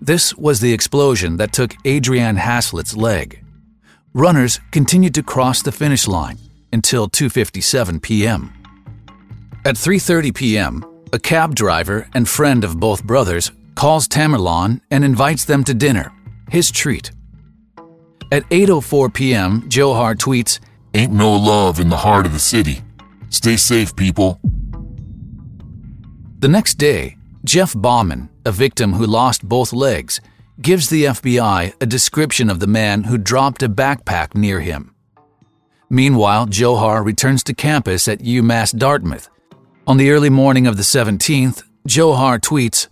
This 0.00 0.36
was 0.36 0.60
the 0.60 0.72
explosion 0.72 1.36
that 1.38 1.52
took 1.52 1.72
Adrianne 1.84 2.38
Haslet's 2.38 2.96
leg. 2.96 3.44
Runners 4.14 4.60
continued 4.70 5.14
to 5.14 5.24
cross 5.24 5.62
the 5.62 5.72
finish 5.72 6.06
line 6.06 6.38
until 6.72 7.08
2:57 7.08 8.00
p.m. 8.00 8.52
At 9.64 9.74
3:30 9.74 10.32
p.m., 10.32 10.84
a 11.12 11.18
cab 11.18 11.56
driver 11.56 12.06
and 12.14 12.28
friend 12.28 12.62
of 12.62 12.78
both 12.78 13.02
brothers 13.02 13.50
calls 13.74 14.06
Tamerlan 14.06 14.80
and 14.92 15.04
invites 15.04 15.44
them 15.44 15.64
to 15.64 15.74
dinner, 15.74 16.12
his 16.50 16.70
treat. 16.70 17.10
At 18.30 18.48
8:04 18.50 19.12
p.m., 19.12 19.62
Dzhokhar 19.62 20.14
tweets, 20.14 20.60
"Ain't 20.92 21.12
no 21.12 21.32
love 21.34 21.80
in 21.80 21.88
the 21.88 22.02
heart 22.06 22.26
of 22.26 22.32
the 22.32 22.46
city." 22.54 22.84
Stay 23.34 23.56
safe, 23.56 23.96
people. 23.96 24.40
The 26.38 26.46
next 26.46 26.74
day, 26.74 27.16
Jeff 27.44 27.74
Bauman, 27.74 28.28
a 28.46 28.52
victim 28.52 28.92
who 28.92 29.04
lost 29.06 29.48
both 29.48 29.72
legs, 29.72 30.20
gives 30.62 30.88
the 30.88 31.06
FBI 31.06 31.74
a 31.80 31.86
description 31.86 32.48
of 32.48 32.60
the 32.60 32.68
man 32.68 33.02
who 33.02 33.18
dropped 33.18 33.64
a 33.64 33.68
backpack 33.68 34.36
near 34.36 34.60
him. 34.60 34.94
Meanwhile, 35.90 36.46
Dzhokhar 36.46 37.04
returns 37.04 37.42
to 37.44 37.54
campus 37.54 38.06
at 38.06 38.20
UMass 38.20 38.78
Dartmouth. 38.78 39.28
On 39.84 39.96
the 39.96 40.12
early 40.12 40.30
morning 40.30 40.68
of 40.68 40.76
the 40.76 40.84
17th, 40.84 41.64
Dzhokhar 41.88 42.38
tweets, 42.38 42.86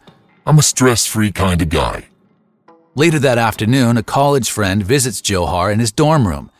I'm 0.45 0.59
a 0.59 0.63
stress 0.63 1.07
free 1.07 1.31
kind 1.31 1.63
of 1.63 1.69
guy. 1.69 2.09
Later 2.97 3.21
that 3.21 3.39
afternoon, 3.39 3.97
a 3.97 4.03
college 4.03 4.51
friend 4.51 4.83
visits 4.83 5.23
Dzhokhar 5.23 5.73
in 5.73 5.79
his 5.79 5.93
dorm 5.93 6.27
room 6.27 6.51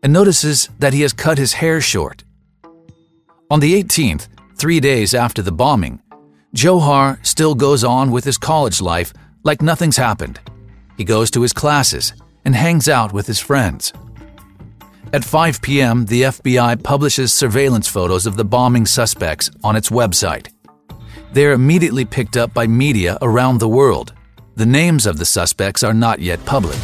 and 0.00 0.12
notices 0.12 0.68
that 0.78 0.92
he 0.92 1.00
has 1.00 1.12
cut 1.12 1.38
his 1.38 1.54
hair 1.54 1.80
short. 1.80 2.22
On 3.52 3.60
the 3.60 3.82
18th, 3.82 4.28
three 4.56 4.80
days 4.80 5.12
after 5.12 5.42
the 5.42 5.52
bombing, 5.52 6.00
Dzhokhar 6.56 7.18
still 7.22 7.54
goes 7.54 7.84
on 7.84 8.10
with 8.10 8.24
his 8.24 8.38
college 8.38 8.80
life 8.80 9.12
like 9.42 9.60
nothing's 9.60 9.98
happened. 9.98 10.40
He 10.96 11.04
goes 11.04 11.30
to 11.32 11.42
his 11.42 11.52
classes 11.52 12.14
and 12.46 12.56
hangs 12.56 12.88
out 12.88 13.12
with 13.12 13.26
his 13.26 13.38
friends. 13.38 13.92
At 15.12 15.22
5 15.22 15.60
p.m., 15.60 16.06
the 16.06 16.22
FBI 16.22 16.82
publishes 16.82 17.34
surveillance 17.34 17.86
photos 17.86 18.24
of 18.24 18.38
the 18.38 18.44
bombing 18.46 18.86
suspects 18.86 19.50
on 19.62 19.76
its 19.76 19.90
website. 19.90 20.48
They 21.34 21.44
are 21.44 21.52
immediately 21.52 22.06
picked 22.06 22.38
up 22.38 22.54
by 22.54 22.66
media 22.66 23.18
around 23.20 23.58
the 23.58 23.68
world. 23.68 24.14
The 24.54 24.64
names 24.64 25.04
of 25.04 25.18
the 25.18 25.26
suspects 25.26 25.82
are 25.82 25.92
not 25.92 26.20
yet 26.20 26.42
public. 26.46 26.78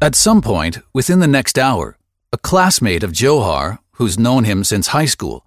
At 0.00 0.14
some 0.14 0.40
point, 0.40 0.78
within 0.92 1.18
the 1.18 1.26
next 1.26 1.58
hour, 1.58 1.96
a 2.32 2.38
classmate 2.38 3.02
of 3.02 3.12
Dzhokhar, 3.12 3.78
who's 3.92 4.18
known 4.18 4.44
him 4.44 4.64
since 4.64 4.88
high 4.88 5.06
school, 5.06 5.44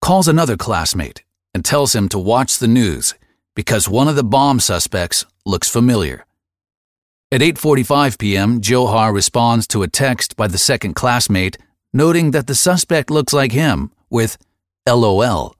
calls 0.00 0.28
another 0.28 0.56
classmate 0.56 1.24
and 1.52 1.64
tells 1.64 1.94
him 1.94 2.08
to 2.10 2.18
watch 2.18 2.58
the 2.58 2.68
news 2.68 3.14
because 3.56 3.88
one 3.88 4.06
of 4.06 4.14
the 4.14 4.22
bomb 4.22 4.60
suspects 4.60 5.26
looks 5.44 5.68
familiar. 5.68 6.24
At 7.32 7.40
8:45 7.40 8.18
p.m., 8.18 8.60
Dzhokhar 8.60 9.12
responds 9.12 9.66
to 9.68 9.82
a 9.82 9.88
text 9.88 10.36
by 10.36 10.46
the 10.46 10.58
second 10.58 10.94
classmate 10.94 11.58
noting 11.92 12.30
that 12.30 12.46
the 12.46 12.54
suspect 12.54 13.10
looks 13.10 13.32
like 13.32 13.52
him 13.52 13.90
with 14.08 14.38
LOL. 14.86 15.56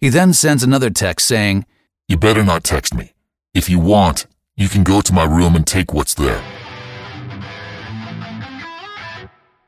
He 0.00 0.10
then 0.10 0.34
sends 0.34 0.62
another 0.62 0.90
text 0.90 1.26
saying, 1.26 1.64
"You 2.08 2.18
better 2.18 2.44
not 2.44 2.62
text 2.62 2.92
me. 2.92 3.14
If 3.54 3.70
you 3.70 3.78
want, 3.78 4.26
you 4.54 4.68
can 4.68 4.84
go 4.84 5.00
to 5.00 5.12
my 5.14 5.24
room 5.24 5.56
and 5.56 5.66
take 5.66 5.94
what's 5.94 6.14
there." 6.14 6.42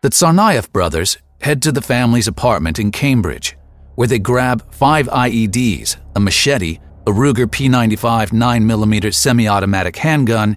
The 0.07 0.11
Tsarnaev 0.11 0.71
brothers 0.71 1.19
head 1.41 1.61
to 1.63 1.73
the 1.73 1.83
family's 1.83 2.29
apartment 2.29 2.79
in 2.79 2.93
Cambridge, 2.93 3.59
where 3.97 4.07
they 4.07 4.21
grab 4.21 4.63
five 4.73 5.09
IEDs, 5.09 5.97
a 6.15 6.21
machete, 6.21 6.79
a 7.09 7.11
Ruger 7.11 7.47
P95 7.47 8.29
9mm 8.31 9.13
semi 9.13 9.49
automatic 9.49 9.97
handgun, 9.97 10.57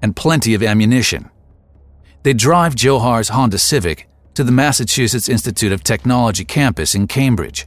and 0.00 0.14
plenty 0.14 0.54
of 0.54 0.62
ammunition. 0.62 1.28
They 2.22 2.34
drive 2.34 2.76
Dzhokhar's 2.76 3.30
Honda 3.30 3.58
Civic 3.58 4.08
to 4.34 4.44
the 4.44 4.52
Massachusetts 4.52 5.28
Institute 5.28 5.72
of 5.72 5.82
Technology 5.82 6.44
campus 6.44 6.94
in 6.94 7.08
Cambridge. 7.08 7.66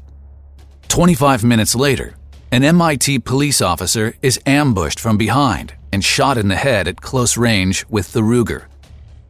25 0.88 1.44
minutes 1.44 1.76
later, 1.76 2.16
an 2.54 2.64
MIT 2.64 3.20
police 3.20 3.62
officer 3.62 4.16
is 4.22 4.40
ambushed 4.46 5.02
from 5.02 5.18
behind 5.18 5.74
and 5.92 6.06
shot 6.06 6.38
in 6.38 6.48
the 6.48 6.56
head 6.56 6.88
at 6.88 7.02
close 7.02 7.36
range 7.36 7.86
with 7.90 8.14
the 8.14 8.22
Ruger. 8.22 8.68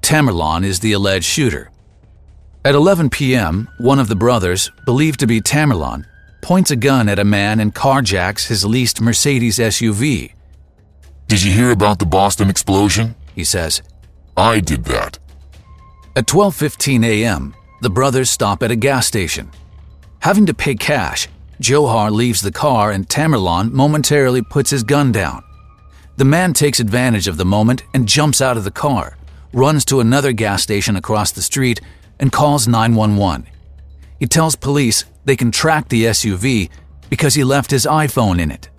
Tamerlan 0.03 0.63
is 0.63 0.81
the 0.81 0.91
alleged 0.91 1.25
shooter. 1.25 1.71
At 2.67 2.75
11 2.75 3.11
p.m., 3.11 3.69
one 3.77 3.97
of 3.97 4.09
the 4.09 4.15
brothers, 4.17 4.69
believed 4.83 5.21
to 5.21 5.25
be 5.25 5.39
Tamerlan, 5.39 6.05
points 6.41 6.69
a 6.69 6.75
gun 6.75 7.07
at 7.07 7.17
a 7.17 7.23
man 7.23 7.61
and 7.61 7.73
carjacks 7.73 8.47
his 8.47 8.65
leased 8.65 8.99
Mercedes 8.99 9.57
SUV. 9.57 10.33
Did 11.29 11.43
you 11.43 11.53
hear 11.53 11.71
about 11.71 11.99
the 11.99 12.05
Boston 12.05 12.49
explosion? 12.49 13.15
He 13.33 13.45
says. 13.45 13.81
I 14.35 14.59
did 14.59 14.83
that. 14.83 15.17
At 16.13 16.27
12:15 16.27 17.05
a.m., 17.05 17.55
the 17.79 17.89
brothers 17.89 18.29
stop 18.29 18.61
at 18.61 18.69
a 18.69 18.75
gas 18.75 19.07
station. 19.07 19.49
Having 20.19 20.47
to 20.47 20.53
pay 20.53 20.75
cash, 20.75 21.29
Dzhokhar 21.61 22.11
leaves 22.11 22.41
the 22.41 22.51
car 22.51 22.91
and 22.91 23.07
Tamerlan 23.07 23.71
momentarily 23.71 24.41
puts 24.41 24.71
his 24.71 24.83
gun 24.83 25.13
down. 25.13 25.41
The 26.17 26.25
man 26.25 26.51
takes 26.51 26.81
advantage 26.81 27.29
of 27.29 27.37
the 27.37 27.45
moment 27.45 27.83
and 27.93 28.09
jumps 28.09 28.41
out 28.41 28.57
of 28.57 28.65
the 28.65 28.77
car, 28.85 29.15
runs 29.53 29.85
to 29.85 30.01
another 30.01 30.33
gas 30.33 30.63
station 30.63 30.97
across 30.97 31.31
the 31.31 31.41
street, 31.41 31.79
and 32.19 32.31
calls 32.31 32.67
911. 32.67 33.47
He 34.19 34.25
tells 34.25 34.55
police 34.55 35.05
they 35.25 35.35
can 35.35 35.51
track 35.51 35.89
the 35.89 36.05
SUV 36.05 36.69
because 37.09 37.35
he 37.35 37.43
left 37.43 37.71
his 37.71 37.85
iPhone 37.85 38.39
in 38.39 38.51
it. 38.51 38.69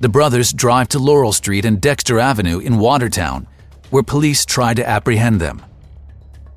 The 0.00 0.08
brothers 0.08 0.52
drive 0.52 0.88
to 0.88 0.98
Laurel 0.98 1.32
Street 1.32 1.64
and 1.64 1.80
Dexter 1.80 2.18
Avenue 2.20 2.58
in 2.60 2.78
Watertown, 2.78 3.48
where 3.90 4.02
police 4.02 4.44
try 4.44 4.74
to 4.74 4.88
apprehend 4.88 5.40
them. 5.40 5.64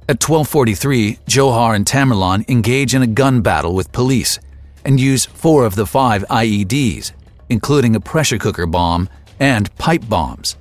At 0.08 0.20
12:43, 0.20 1.20
Dzhokhar 1.26 1.76
and 1.76 1.86
Tamerlan 1.86 2.48
engage 2.50 2.94
in 2.94 3.02
a 3.02 3.08
gun 3.08 3.42
battle 3.42 3.74
with 3.74 3.92
police 3.92 4.40
and 4.84 5.00
use 5.00 5.26
four 5.26 5.66
of 5.66 5.76
the 5.76 5.86
five 5.86 6.26
IEDs, 6.30 7.12
including 7.50 7.96
a 7.96 8.00
pressure 8.00 8.38
cooker 8.38 8.66
bomb 8.66 9.10
and 9.40 9.76
pipe 9.78 10.08
bombs. 10.08 10.58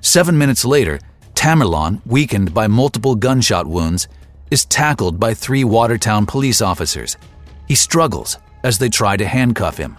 Seven 0.00 0.38
minutes 0.38 0.64
later, 0.64 0.98
Tamerlan, 1.34 2.00
weakened 2.06 2.54
by 2.54 2.66
multiple 2.66 3.14
gunshot 3.14 3.66
wounds, 3.66 4.08
is 4.50 4.64
tackled 4.64 5.18
by 5.18 5.34
three 5.34 5.64
Watertown 5.64 6.26
police 6.26 6.60
officers. 6.60 7.16
He 7.68 7.74
struggles 7.74 8.38
as 8.62 8.78
they 8.78 8.88
try 8.88 9.16
to 9.16 9.26
handcuff 9.26 9.76
him. 9.76 9.96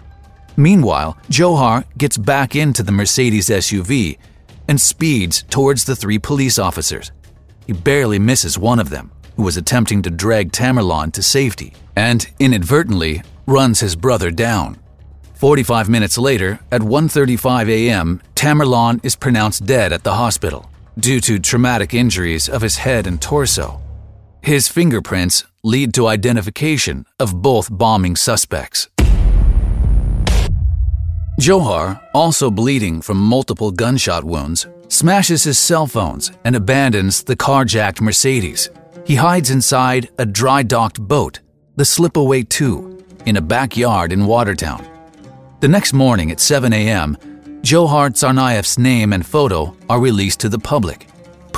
Meanwhile, 0.56 1.16
Dzhokhar 1.30 1.84
gets 1.96 2.16
back 2.16 2.56
into 2.56 2.82
the 2.82 2.92
Mercedes 2.92 3.48
SUV 3.48 4.18
and 4.66 4.80
speeds 4.80 5.44
towards 5.50 5.84
the 5.84 5.96
three 5.96 6.18
police 6.18 6.58
officers. 6.58 7.12
He 7.66 7.72
barely 7.72 8.18
misses 8.18 8.58
one 8.58 8.78
of 8.78 8.90
them, 8.90 9.12
who 9.36 9.42
was 9.42 9.56
attempting 9.56 10.02
to 10.02 10.10
drag 10.10 10.52
Tamerlan 10.52 11.12
to 11.12 11.22
safety, 11.22 11.74
and 11.96 12.26
inadvertently 12.38 13.22
runs 13.46 13.80
his 13.80 13.96
brother 13.96 14.30
down. 14.30 14.78
45 15.34 15.88
minutes 15.88 16.18
later, 16.18 16.58
at 16.72 16.82
1:35 16.82 17.68
a.m., 17.68 18.20
Tamerlan 18.34 18.98
is 19.04 19.14
pronounced 19.14 19.66
dead 19.66 19.92
at 19.92 20.02
the 20.02 20.14
hospital 20.14 20.68
due 20.98 21.20
to 21.20 21.38
traumatic 21.38 21.94
injuries 21.94 22.48
of 22.48 22.62
his 22.62 22.78
head 22.78 23.06
and 23.06 23.22
torso. 23.22 23.80
His 24.48 24.66
fingerprints 24.66 25.44
lead 25.62 25.92
to 25.92 26.06
identification 26.06 27.04
of 27.20 27.42
both 27.42 27.68
bombing 27.70 28.16
suspects. 28.16 28.88
Dzhokhar, 31.38 32.00
also 32.14 32.50
bleeding 32.50 33.02
from 33.02 33.18
multiple 33.18 33.70
gunshot 33.70 34.24
wounds, 34.24 34.66
smashes 34.88 35.44
his 35.44 35.58
cell 35.58 35.86
phones 35.86 36.32
and 36.46 36.56
abandons 36.56 37.24
the 37.24 37.36
carjacked 37.36 38.00
Mercedes. 38.00 38.70
He 39.04 39.16
hides 39.16 39.50
inside 39.50 40.08
a 40.16 40.24
dry 40.24 40.62
docked 40.62 40.98
boat, 40.98 41.40
the 41.76 41.84
Slipaway 41.84 42.48
2, 42.48 43.04
in 43.26 43.36
a 43.36 43.42
backyard 43.42 44.14
in 44.14 44.24
Watertown. 44.24 44.82
The 45.60 45.68
next 45.68 45.92
morning 45.92 46.30
at 46.30 46.40
7 46.40 46.72
a.m., 46.72 47.18
Dzhokhar 47.60 48.12
Tsarnaev's 48.14 48.78
name 48.78 49.12
and 49.12 49.26
photo 49.26 49.76
are 49.90 50.00
released 50.00 50.40
to 50.40 50.48
the 50.48 50.58
public. 50.58 51.06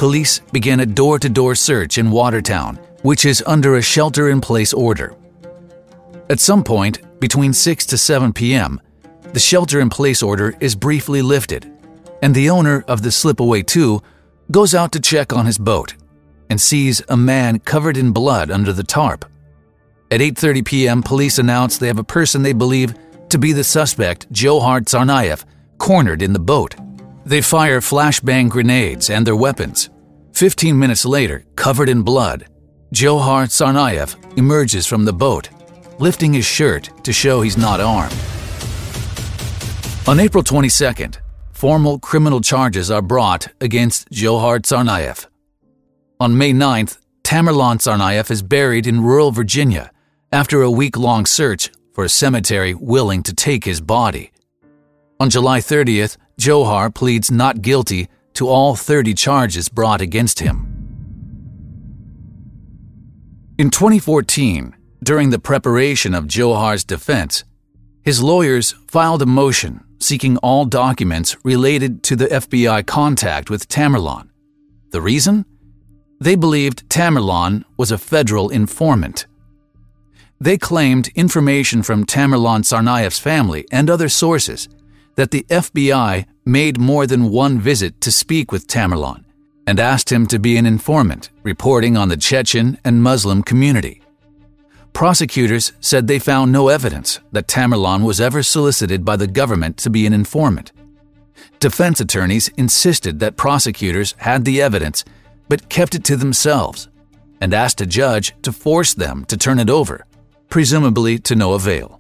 Police 0.00 0.40
begin 0.50 0.80
a 0.80 0.87
door 0.87 1.19
to 1.19 1.28
door 1.28 1.54
search 1.54 1.99
in 1.99 2.11
Watertown, 2.11 2.76
which 3.02 3.26
is 3.26 3.45
under 3.47 3.76
a 3.76 3.83
shelter 3.83 4.30
in 4.30 4.40
place 4.40 4.73
order. 4.73 5.14
At 6.30 6.40
some 6.40 6.64
point, 6.64 7.21
between 7.21 7.52
6 7.52 7.85
to 7.85 7.99
7 7.99 8.33
p.m., 8.33 8.80
the 9.35 9.38
shelter 9.38 9.78
in 9.78 9.90
place 9.90 10.23
order 10.23 10.57
is 10.59 10.75
briefly 10.75 11.21
lifted, 11.21 11.71
and 12.23 12.35
the 12.35 12.49
owner 12.49 12.83
of 12.88 13.02
the 13.02 13.11
Slipaway 13.11 13.66
2 13.66 14.00
goes 14.50 14.75
out 14.75 14.90
to 14.92 15.00
check 15.00 15.35
on 15.35 15.45
his 15.45 15.59
boat 15.59 15.97
and 16.49 16.59
sees 16.59 17.02
a 17.11 17.16
man 17.19 17.59
covered 17.59 17.99
in 17.99 18.12
blood 18.12 18.50
under 18.50 18.73
the 18.73 18.83
tarp. 18.83 19.26
At 20.11 20.23
8:30 20.23 20.64
p.m., 20.64 21.02
police 21.02 21.38
announce 21.38 21.76
they 21.76 21.88
have 21.88 21.99
a 21.99 22.14
person 22.16 22.40
they 22.40 22.54
believe 22.54 22.95
to 23.28 23.37
be 23.37 23.52
the 23.52 23.64
suspect, 23.64 24.33
Dzhokhar 24.33 24.80
Tsarnaev, 24.80 25.45
cornered 25.76 26.23
in 26.23 26.33
the 26.33 26.47
boat. 26.54 26.75
They 27.31 27.43
fire 27.43 27.81
flashbang 27.81 28.49
grenades 28.49 29.09
and 29.09 29.25
their 29.25 29.37
weapons. 29.37 29.89
15 30.33 30.77
minutes 30.77 31.05
later, 31.05 31.45
covered 31.55 31.88
in 31.88 32.03
blood, 32.03 32.47
Dzhokhar 32.93 33.47
Tsarnaev 33.47 34.37
emerges 34.37 34.85
from 34.85 35.05
the 35.05 35.12
boat, 35.12 35.49
lifting 36.01 36.33
his 36.33 36.45
shirt 36.45 36.90
to 37.05 37.12
show 37.12 37.40
he's 37.40 37.57
not 37.57 37.81
armed. 37.81 38.16
On 40.09 40.19
April 40.19 40.43
22nd, 40.43 41.19
formal 41.53 42.01
criminal 42.01 42.40
charges 42.40 42.90
are 42.90 43.01
brought 43.01 43.47
against 43.61 44.11
Dzhokhar 44.11 44.62
Tsarnaev. 44.62 45.29
On 46.19 46.37
May 46.37 46.53
9th, 46.53 46.99
Tamerlan 47.23 47.79
Tsarnaev 47.79 48.29
is 48.33 48.43
buried 48.43 48.88
in 48.88 49.05
rural 49.05 49.31
Virginia 49.31 49.93
after 50.33 50.62
a 50.62 50.71
week 50.71 50.97
long 50.97 51.27
search 51.27 51.71
for 51.93 52.03
a 52.03 52.09
cemetery 52.09 52.75
willing 52.75 53.23
to 53.23 53.33
take 53.33 53.64
his 53.64 53.81
body. 53.81 54.33
On 55.21 55.31
July 55.31 55.61
30th, 55.61 56.16
Dzhokhar 56.40 56.94
pleads 56.94 57.31
not 57.31 57.61
guilty 57.61 58.09
to 58.33 58.48
all 58.48 58.74
30 58.74 59.12
charges 59.12 59.68
brought 59.68 60.00
against 60.00 60.40
him. 60.40 60.66
In 63.59 63.68
2014, 63.68 64.74
during 65.05 65.29
the 65.29 65.38
preparation 65.38 66.14
of 66.14 66.24
Dzhokhar's 66.24 66.83
defense, 66.83 67.44
his 68.03 68.22
lawyers 68.22 68.72
filed 68.88 69.20
a 69.20 69.26
motion 69.26 69.85
seeking 69.98 70.38
all 70.38 70.64
documents 70.64 71.37
related 71.44 72.03
to 72.05 72.16
the 72.16 72.29
FBI 72.29 72.87
contact 72.87 73.50
with 73.50 73.68
Tamerlan. 73.68 74.31
The 74.92 75.03
reason? 75.03 75.44
They 76.20 76.37
believed 76.37 76.88
Tamerlan 76.88 77.64
was 77.76 77.90
a 77.90 77.98
federal 77.98 78.48
informant. 78.48 79.26
They 80.40 80.57
claimed 80.57 81.09
information 81.09 81.83
from 81.83 82.07
Tamerlan 82.07 82.62
Tsarnaev's 82.62 83.18
family 83.18 83.66
and 83.70 83.90
other 83.90 84.09
sources 84.09 84.70
that 85.16 85.31
the 85.31 85.44
FBI 85.49 86.27
made 86.44 86.81
more 86.81 87.07
than 87.07 87.31
one 87.31 87.59
visit 87.59 88.01
to 88.01 88.12
speak 88.12 88.53
with 88.53 88.66
Tamerlan 88.66 89.25
and 89.66 89.79
asked 89.79 90.11
him 90.11 90.27
to 90.27 90.38
be 90.38 90.57
an 90.57 90.66
informant, 90.66 91.31
reporting 91.42 91.96
on 91.96 92.09
the 92.09 92.16
Chechen 92.16 92.79
and 92.85 93.03
Muslim 93.03 93.42
community. 93.42 94.03
Prosecutors 94.92 95.73
said 95.81 96.07
they 96.07 96.18
found 96.18 96.51
no 96.51 96.68
evidence 96.68 97.20
that 97.33 97.46
Tamerlan 97.46 98.05
was 98.05 98.20
ever 98.20 98.42
solicited 98.42 99.05
by 99.05 99.16
the 99.16 99.27
government 99.27 99.77
to 99.79 99.90
be 99.90 100.07
an 100.07 100.12
informant. 100.12 100.73
Defense 101.61 102.01
attorneys 102.01 102.49
insisted 102.57 103.20
that 103.20 103.37
prosecutors 103.37 104.14
had 104.18 104.44
the 104.44 104.61
evidence 104.61 105.05
but 105.49 105.68
kept 105.68 105.94
it 105.94 106.05
to 106.05 106.16
themselves 106.16 106.88
and 107.40 107.55
asked 107.55 107.81
a 107.81 107.87
judge 107.87 108.35
to 108.42 108.53
force 108.53 108.94
them 108.94 109.25
to 109.27 109.37
turn 109.37 109.59
it 109.59 109.70
over, 109.70 110.05
presumably 110.49 111.18
to 111.18 111.35
no 111.35 111.53
avail. 111.53 112.00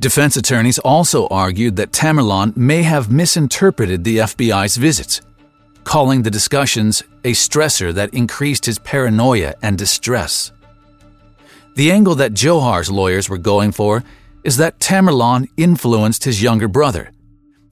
Defense 0.00 0.36
attorneys 0.36 0.78
also 0.78 1.26
argued 1.26 1.74
that 1.76 1.90
Tamerlan 1.90 2.56
may 2.56 2.82
have 2.82 3.10
misinterpreted 3.10 4.04
the 4.04 4.18
FBI's 4.18 4.76
visits, 4.76 5.20
calling 5.82 6.22
the 6.22 6.30
discussions 6.30 7.02
a 7.24 7.32
stressor 7.32 7.92
that 7.94 8.14
increased 8.14 8.66
his 8.66 8.78
paranoia 8.78 9.54
and 9.60 9.76
distress. 9.76 10.52
The 11.74 11.90
angle 11.90 12.14
that 12.14 12.32
Dzhokhar's 12.32 12.90
lawyers 12.90 13.28
were 13.28 13.38
going 13.38 13.72
for 13.72 14.04
is 14.44 14.56
that 14.58 14.78
Tamerlan 14.78 15.48
influenced 15.56 16.22
his 16.22 16.40
younger 16.40 16.68
brother, 16.68 17.10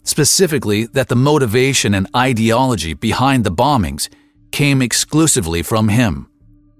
specifically 0.03 0.87
that 0.87 1.07
the 1.07 1.15
motivation 1.15 1.95
and 1.95 2.09
ideology 2.15 2.95
behind 2.95 3.45
the 3.45 3.53
bombings 3.53 4.09
came 4.51 4.83
exclusively 4.83 5.63
from 5.63 5.89
him. 5.91 6.29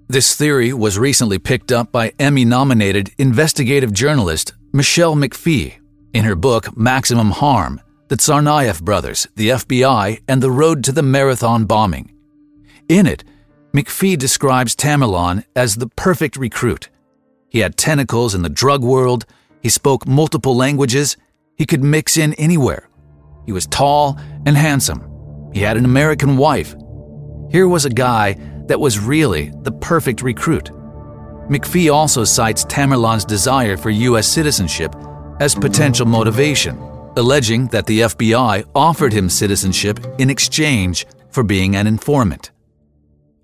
This 0.09 0.35
theory 0.35 0.73
was 0.73 0.99
recently 0.99 1.39
picked 1.39 1.71
up 1.71 1.91
by 1.91 2.13
Emmy 2.19 2.43
nominated 2.43 3.11
investigative 3.17 3.93
journalist 3.93 4.53
Michelle 4.73 5.15
McPhee 5.15 5.75
in 6.13 6.25
her 6.25 6.35
book 6.35 6.77
Maximum 6.77 7.31
Harm 7.31 7.81
The 8.07 8.17
Tsarnaev 8.17 8.81
Brothers, 8.83 9.27
the 9.35 9.49
FBI, 9.49 10.21
and 10.27 10.41
the 10.41 10.51
Road 10.51 10.83
to 10.85 10.91
the 10.91 11.03
Marathon 11.03 11.65
Bombing. 11.65 12.13
In 12.89 13.05
it, 13.05 13.23
McPhee 13.73 14.17
describes 14.17 14.75
Tamerlan 14.75 15.43
as 15.55 15.75
the 15.75 15.87
perfect 15.87 16.37
recruit 16.37 16.89
he 17.49 17.59
had 17.59 17.77
tentacles 17.77 18.35
in 18.35 18.41
the 18.41 18.49
drug 18.49 18.83
world, 18.83 19.25
he 19.61 19.69
spoke 19.69 20.07
multiple 20.07 20.55
languages, 20.55 21.17
he 21.55 21.65
could 21.65 21.83
mix 21.83 22.17
in 22.17 22.33
anywhere. 22.35 22.89
He 23.45 23.51
was 23.51 23.65
tall 23.67 24.19
and 24.45 24.57
handsome. 24.57 25.49
He 25.53 25.61
had 25.61 25.77
an 25.77 25.85
American 25.85 26.37
wife. 26.37 26.75
Here 27.49 27.67
was 27.67 27.85
a 27.85 27.89
guy 27.89 28.33
that 28.67 28.79
was 28.79 28.99
really 28.99 29.51
the 29.63 29.71
perfect 29.71 30.21
recruit. 30.21 30.69
McPhee 31.49 31.93
also 31.93 32.23
cites 32.23 32.65
Tamerlan's 32.65 33.25
desire 33.25 33.77
for 33.77 33.89
U.S. 33.89 34.27
citizenship 34.27 34.93
as 35.39 35.55
potential 35.55 36.05
motivation, 36.05 36.77
alleging 37.15 37.67
that 37.67 37.85
the 37.85 38.01
FBI 38.01 38.65
offered 38.75 39.13
him 39.13 39.29
citizenship 39.29 40.05
in 40.17 40.29
exchange 40.29 41.05
for 41.29 41.43
being 41.43 41.75
an 41.75 41.87
informant. 41.87 42.51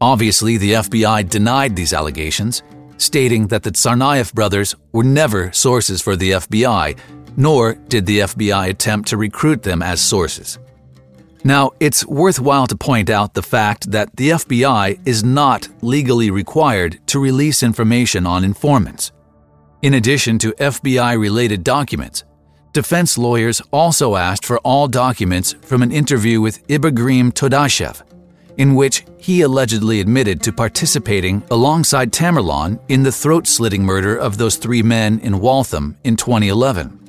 Obviously, 0.02 0.58
the 0.58 0.74
FBI 0.74 1.30
denied 1.30 1.76
these 1.76 1.94
allegations 1.94 2.62
stating 2.98 3.48
that 3.48 3.64
the 3.64 3.72
Tsarnaev 3.72 4.34
brothers 4.34 4.76
were 4.92 5.04
never 5.04 5.52
sources 5.52 6.02
for 6.02 6.16
the 6.16 6.32
FBI, 6.32 6.98
nor 7.38 7.74
did 7.74 8.06
the 8.06 8.20
FBI 8.20 8.70
attempt 8.70 9.10
to 9.10 9.18
recruit 9.18 9.64
them 9.64 9.82
as 9.82 10.02
sources. 10.02 10.60
Now, 11.46 11.72
it's 11.82 12.06
worthwhile 12.06 12.68
to 12.68 12.78
point 12.78 13.10
out 13.10 13.34
the 13.34 13.42
fact 13.42 13.92
that 13.92 14.16
the 14.16 14.30
FBI 14.30 15.00
is 15.06 15.26
not 15.26 15.68
legally 15.82 16.32
required 16.32 17.00
to 17.08 17.20
release 17.20 17.64
information 17.64 18.26
on 18.26 18.46
informants. 18.46 19.12
In 19.82 19.96
addition 19.96 20.40
to 20.40 20.54
FBI 20.54 21.20
related 21.20 21.66
documents, 21.66 22.24
defense 22.72 23.18
lawyers 23.18 23.62
also 23.72 24.16
asked 24.16 24.46
for 24.46 24.58
all 24.60 24.88
documents 24.88 25.52
from 25.52 25.84
an 25.84 25.92
interview 25.92 26.40
with 26.40 26.64
Ibragim 26.72 27.34
Todashev, 27.34 28.02
in 28.58 28.76
which 28.76 29.04
he 29.18 29.42
allegedly 29.42 30.00
admitted 30.00 30.42
to 30.44 30.54
participating 30.54 31.44
alongside 31.52 32.14
Tamerlan 32.14 32.80
in 32.88 33.04
the 33.04 33.12
throat 33.12 33.48
slitting 33.48 33.84
murder 33.84 34.16
of 34.16 34.38
those 34.38 34.56
three 34.56 34.82
men 34.82 35.20
in 35.20 35.42
Waltham 35.42 35.98
in 36.06 36.16
2011. 36.16 37.02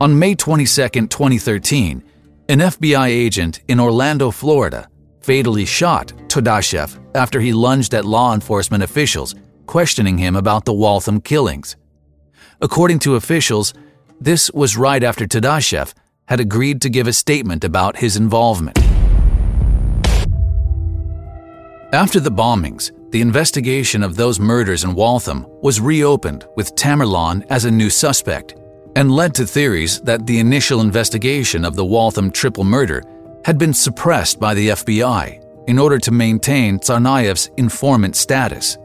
On 0.00 0.18
May 0.18 0.34
22, 0.34 0.88
2013, 1.08 2.02
an 2.50 2.60
FBI 2.60 3.08
agent 3.08 3.60
in 3.68 3.78
Orlando, 3.78 4.30
Florida, 4.30 4.88
fatally 5.20 5.66
shot 5.66 6.14
Todashev 6.28 6.98
after 7.14 7.40
he 7.40 7.52
lunged 7.52 7.92
at 7.92 8.06
law 8.06 8.32
enforcement 8.32 8.82
officials, 8.82 9.34
questioning 9.66 10.16
him 10.16 10.34
about 10.34 10.64
the 10.64 10.72
Waltham 10.72 11.20
killings. 11.20 11.76
According 12.62 13.00
to 13.00 13.16
officials, 13.16 13.74
this 14.18 14.50
was 14.52 14.78
right 14.78 15.02
after 15.02 15.26
Todashev 15.26 15.92
had 16.26 16.40
agreed 16.40 16.80
to 16.80 16.88
give 16.88 17.06
a 17.06 17.12
statement 17.12 17.64
about 17.64 17.98
his 17.98 18.16
involvement. 18.16 18.78
After 21.92 22.18
the 22.18 22.32
bombings, 22.32 22.92
the 23.10 23.20
investigation 23.20 24.02
of 24.02 24.16
those 24.16 24.40
murders 24.40 24.84
in 24.84 24.94
Waltham 24.94 25.46
was 25.62 25.82
reopened 25.82 26.46
with 26.56 26.74
Tamerlan 26.76 27.44
as 27.50 27.66
a 27.66 27.70
new 27.70 27.90
suspect 27.90 28.54
and 28.98 29.12
led 29.12 29.32
to 29.32 29.46
theories 29.46 30.00
that 30.00 30.26
the 30.26 30.40
initial 30.40 30.80
investigation 30.80 31.64
of 31.64 31.76
the 31.76 31.84
Waltham 31.84 32.32
triple 32.32 32.64
murder 32.64 33.00
had 33.44 33.56
been 33.56 33.72
suppressed 33.72 34.40
by 34.40 34.54
the 34.54 34.70
FBI 34.70 35.40
in 35.68 35.78
order 35.78 35.98
to 35.98 36.10
maintain 36.10 36.80
Tsarnaev's 36.80 37.48
informant 37.58 38.16
status. 38.16 38.76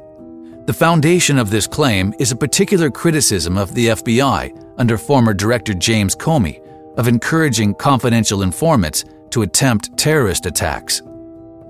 The 0.67 0.73
foundation 0.77 1.39
of 1.39 1.49
this 1.49 1.65
claim 1.65 2.13
is 2.19 2.31
a 2.31 2.35
particular 2.35 2.91
criticism 2.91 3.57
of 3.57 3.73
the 3.73 3.87
FBI 3.87 4.55
under 4.77 4.99
former 4.99 5.33
Director 5.33 5.73
James 5.73 6.15
Comey 6.15 6.61
of 6.95 7.07
encouraging 7.07 7.73
confidential 7.73 8.43
informants 8.43 9.05
to 9.31 9.41
attempt 9.41 9.97
terrorist 9.97 10.45
attacks. 10.45 11.01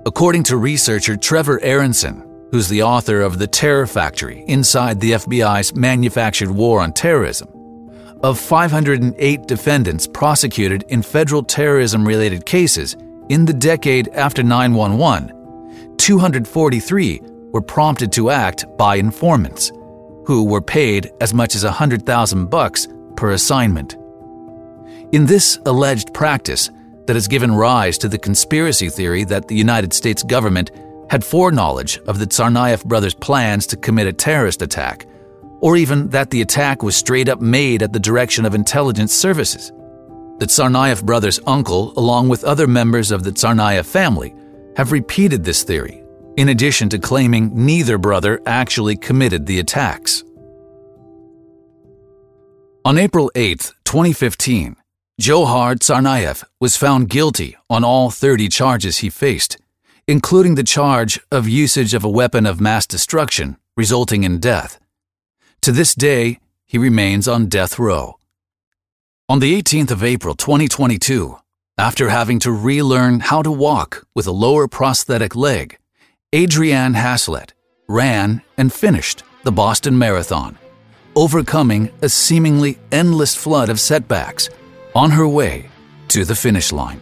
According 0.04 0.42
to 0.44 0.58
researcher 0.58 1.16
Trevor 1.16 1.60
Aaronson, 1.62 2.28
who's 2.50 2.68
the 2.68 2.82
author 2.82 3.22
of 3.22 3.38
The 3.38 3.46
Terror 3.46 3.86
Factory 3.86 4.44
Inside 4.48 5.00
the 5.00 5.12
FBI's 5.12 5.74
Manufactured 5.74 6.50
War 6.50 6.80
on 6.82 6.92
Terrorism, 6.92 7.48
of 8.24 8.40
508 8.40 9.46
defendants 9.46 10.06
prosecuted 10.06 10.82
in 10.88 11.02
federal 11.02 11.42
terrorism 11.42 12.08
related 12.08 12.46
cases 12.46 12.96
in 13.28 13.44
the 13.44 13.52
decade 13.52 14.08
after 14.14 14.42
911, 14.42 15.96
243 15.98 17.20
were 17.52 17.60
prompted 17.60 18.10
to 18.10 18.30
act 18.30 18.64
by 18.78 18.96
informants, 18.96 19.70
who 20.24 20.42
were 20.42 20.62
paid 20.62 21.12
as 21.20 21.34
much 21.34 21.54
as 21.54 21.64
100,000 21.64 22.46
bucks 22.46 22.88
per 23.14 23.32
assignment. 23.32 23.94
In 25.12 25.26
this 25.26 25.58
alleged 25.66 26.14
practice, 26.14 26.70
that 27.06 27.16
has 27.16 27.28
given 27.28 27.54
rise 27.54 27.98
to 27.98 28.08
the 28.08 28.16
conspiracy 28.16 28.88
theory 28.88 29.24
that 29.24 29.48
the 29.48 29.54
United 29.54 29.92
States 29.92 30.22
government 30.22 30.70
had 31.10 31.22
foreknowledge 31.22 31.98
of 32.06 32.18
the 32.18 32.26
Tsarnaev 32.26 32.86
brothers' 32.86 33.12
plans 33.12 33.66
to 33.66 33.76
commit 33.76 34.06
a 34.06 34.12
terrorist 34.14 34.62
attack, 34.62 35.04
or 35.64 35.78
even 35.78 36.10
that 36.10 36.28
the 36.28 36.42
attack 36.42 36.82
was 36.82 36.94
straight 36.94 37.26
up 37.26 37.40
made 37.40 37.82
at 37.82 37.90
the 37.90 37.98
direction 37.98 38.44
of 38.44 38.54
intelligence 38.54 39.14
services. 39.14 39.72
The 40.38 40.44
Tsarnaev 40.44 41.02
brothers' 41.06 41.40
uncle, 41.46 41.94
along 41.96 42.28
with 42.28 42.44
other 42.44 42.66
members 42.66 43.10
of 43.10 43.24
the 43.24 43.30
Tsarnaev 43.30 43.86
family, 43.86 44.34
have 44.76 44.92
repeated 44.92 45.42
this 45.42 45.62
theory, 45.62 46.04
in 46.36 46.50
addition 46.50 46.90
to 46.90 46.98
claiming 46.98 47.50
neither 47.54 47.96
brother 47.96 48.42
actually 48.44 48.94
committed 48.94 49.46
the 49.46 49.58
attacks. 49.58 50.22
On 52.84 52.98
April 52.98 53.32
8, 53.34 53.72
2015, 53.86 54.76
Dzhokhar 55.18 55.76
Tsarnaev 55.76 56.44
was 56.60 56.76
found 56.76 57.08
guilty 57.08 57.56
on 57.70 57.84
all 57.84 58.10
30 58.10 58.50
charges 58.50 58.98
he 58.98 59.08
faced, 59.08 59.56
including 60.06 60.56
the 60.56 60.62
charge 60.62 61.18
of 61.32 61.48
usage 61.48 61.94
of 61.94 62.04
a 62.04 62.10
weapon 62.10 62.44
of 62.44 62.60
mass 62.60 62.86
destruction 62.86 63.56
resulting 63.78 64.24
in 64.24 64.40
death. 64.40 64.78
To 65.64 65.72
this 65.72 65.94
day, 65.94 66.40
he 66.66 66.76
remains 66.76 67.26
on 67.26 67.46
death 67.46 67.78
row. 67.78 68.18
On 69.30 69.38
the 69.38 69.58
18th 69.62 69.92
of 69.92 70.04
April 70.04 70.34
2022, 70.34 71.38
after 71.78 72.10
having 72.10 72.38
to 72.40 72.52
relearn 72.52 73.20
how 73.20 73.40
to 73.40 73.50
walk 73.50 74.06
with 74.14 74.26
a 74.26 74.30
lower 74.30 74.68
prosthetic 74.68 75.34
leg, 75.34 75.78
Adrianne 76.34 76.94
Haslet 76.94 77.52
ran 77.88 78.42
and 78.58 78.74
finished 78.74 79.22
the 79.42 79.52
Boston 79.52 79.96
Marathon, 79.96 80.58
overcoming 81.16 81.90
a 82.02 82.10
seemingly 82.10 82.78
endless 82.92 83.34
flood 83.34 83.70
of 83.70 83.80
setbacks 83.80 84.50
on 84.94 85.12
her 85.12 85.26
way 85.26 85.70
to 86.08 86.26
the 86.26 86.36
finish 86.36 86.72
line. 86.72 87.00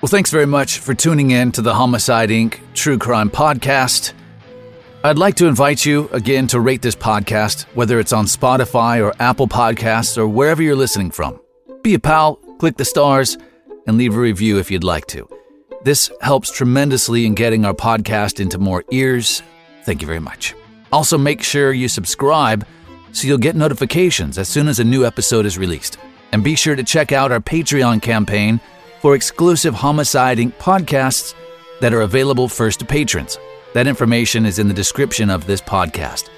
Well, 0.00 0.10
thanks 0.10 0.32
very 0.32 0.46
much 0.46 0.80
for 0.80 0.92
tuning 0.92 1.30
in 1.30 1.52
to 1.52 1.62
the 1.62 1.74
Homicide 1.74 2.30
Inc. 2.30 2.58
True 2.74 2.98
Crime 2.98 3.30
Podcast. 3.30 4.12
I'd 5.04 5.18
like 5.18 5.34
to 5.34 5.46
invite 5.46 5.84
you 5.84 6.08
again 6.12 6.46
to 6.46 6.60
rate 6.60 6.80
this 6.80 6.94
podcast, 6.96 7.64
whether 7.74 8.00
it's 8.00 8.14
on 8.14 8.24
Spotify 8.24 9.04
or 9.04 9.12
Apple 9.20 9.46
Podcasts 9.46 10.16
or 10.16 10.26
wherever 10.26 10.62
you're 10.62 10.74
listening 10.74 11.10
from. 11.10 11.38
Be 11.82 11.92
a 11.92 11.98
pal, 11.98 12.36
click 12.58 12.78
the 12.78 12.86
stars, 12.86 13.36
and 13.86 13.98
leave 13.98 14.16
a 14.16 14.18
review 14.18 14.58
if 14.58 14.70
you'd 14.70 14.82
like 14.82 15.04
to. 15.08 15.28
This 15.82 16.10
helps 16.22 16.50
tremendously 16.50 17.26
in 17.26 17.34
getting 17.34 17.66
our 17.66 17.74
podcast 17.74 18.40
into 18.40 18.56
more 18.56 18.82
ears. 18.92 19.42
Thank 19.82 20.00
you 20.00 20.06
very 20.06 20.20
much. 20.20 20.54
Also, 20.90 21.18
make 21.18 21.42
sure 21.42 21.74
you 21.74 21.86
subscribe 21.86 22.66
so 23.12 23.28
you'll 23.28 23.36
get 23.36 23.56
notifications 23.56 24.38
as 24.38 24.48
soon 24.48 24.68
as 24.68 24.80
a 24.80 24.84
new 24.84 25.04
episode 25.04 25.44
is 25.44 25.58
released. 25.58 25.98
And 26.32 26.42
be 26.42 26.54
sure 26.54 26.76
to 26.76 26.82
check 26.82 27.12
out 27.12 27.30
our 27.30 27.40
Patreon 27.40 28.00
campaign 28.00 28.58
for 29.02 29.14
exclusive 29.14 29.74
Homicide 29.74 30.38
Inc. 30.38 30.54
podcasts 30.54 31.34
that 31.82 31.92
are 31.92 32.00
available 32.00 32.48
first 32.48 32.80
to 32.80 32.86
patrons. 32.86 33.38
That 33.74 33.88
information 33.88 34.46
is 34.46 34.60
in 34.60 34.68
the 34.68 34.74
description 34.74 35.30
of 35.30 35.46
this 35.46 35.60
podcast. 35.60 36.30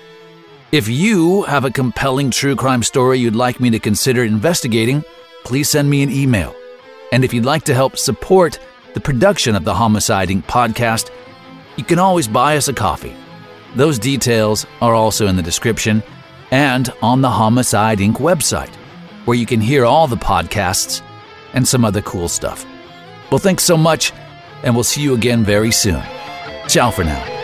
If 0.72 0.88
you 0.88 1.42
have 1.42 1.66
a 1.66 1.70
compelling 1.70 2.30
true 2.30 2.56
crime 2.56 2.82
story 2.82 3.18
you'd 3.18 3.36
like 3.36 3.60
me 3.60 3.68
to 3.68 3.78
consider 3.78 4.24
investigating, 4.24 5.04
please 5.44 5.68
send 5.68 5.90
me 5.90 6.02
an 6.02 6.10
email. 6.10 6.56
And 7.12 7.24
if 7.24 7.34
you'd 7.34 7.44
like 7.44 7.62
to 7.64 7.74
help 7.74 7.98
support 7.98 8.58
the 8.94 9.00
production 9.00 9.54
of 9.54 9.64
the 9.64 9.74
Homicide 9.74 10.30
Inc. 10.30 10.44
podcast, 10.44 11.10
you 11.76 11.84
can 11.84 11.98
always 11.98 12.26
buy 12.26 12.56
us 12.56 12.68
a 12.68 12.72
coffee. 12.72 13.14
Those 13.74 13.98
details 13.98 14.64
are 14.80 14.94
also 14.94 15.26
in 15.26 15.36
the 15.36 15.42
description 15.42 16.02
and 16.50 16.90
on 17.02 17.20
the 17.20 17.30
Homicide 17.30 17.98
Inc. 17.98 18.14
website 18.14 18.74
where 19.26 19.36
you 19.36 19.44
can 19.44 19.60
hear 19.60 19.84
all 19.84 20.06
the 20.06 20.16
podcasts 20.16 21.02
and 21.52 21.68
some 21.68 21.84
other 21.84 22.00
cool 22.00 22.28
stuff. 22.28 22.64
Well, 23.30 23.38
thanks 23.38 23.62
so 23.62 23.76
much, 23.76 24.14
and 24.62 24.74
we'll 24.74 24.84
see 24.84 25.02
you 25.02 25.14
again 25.14 25.44
very 25.44 25.70
soon. 25.70 26.02
Ciao 26.68 26.90
for 26.90 27.04
now. 27.04 27.35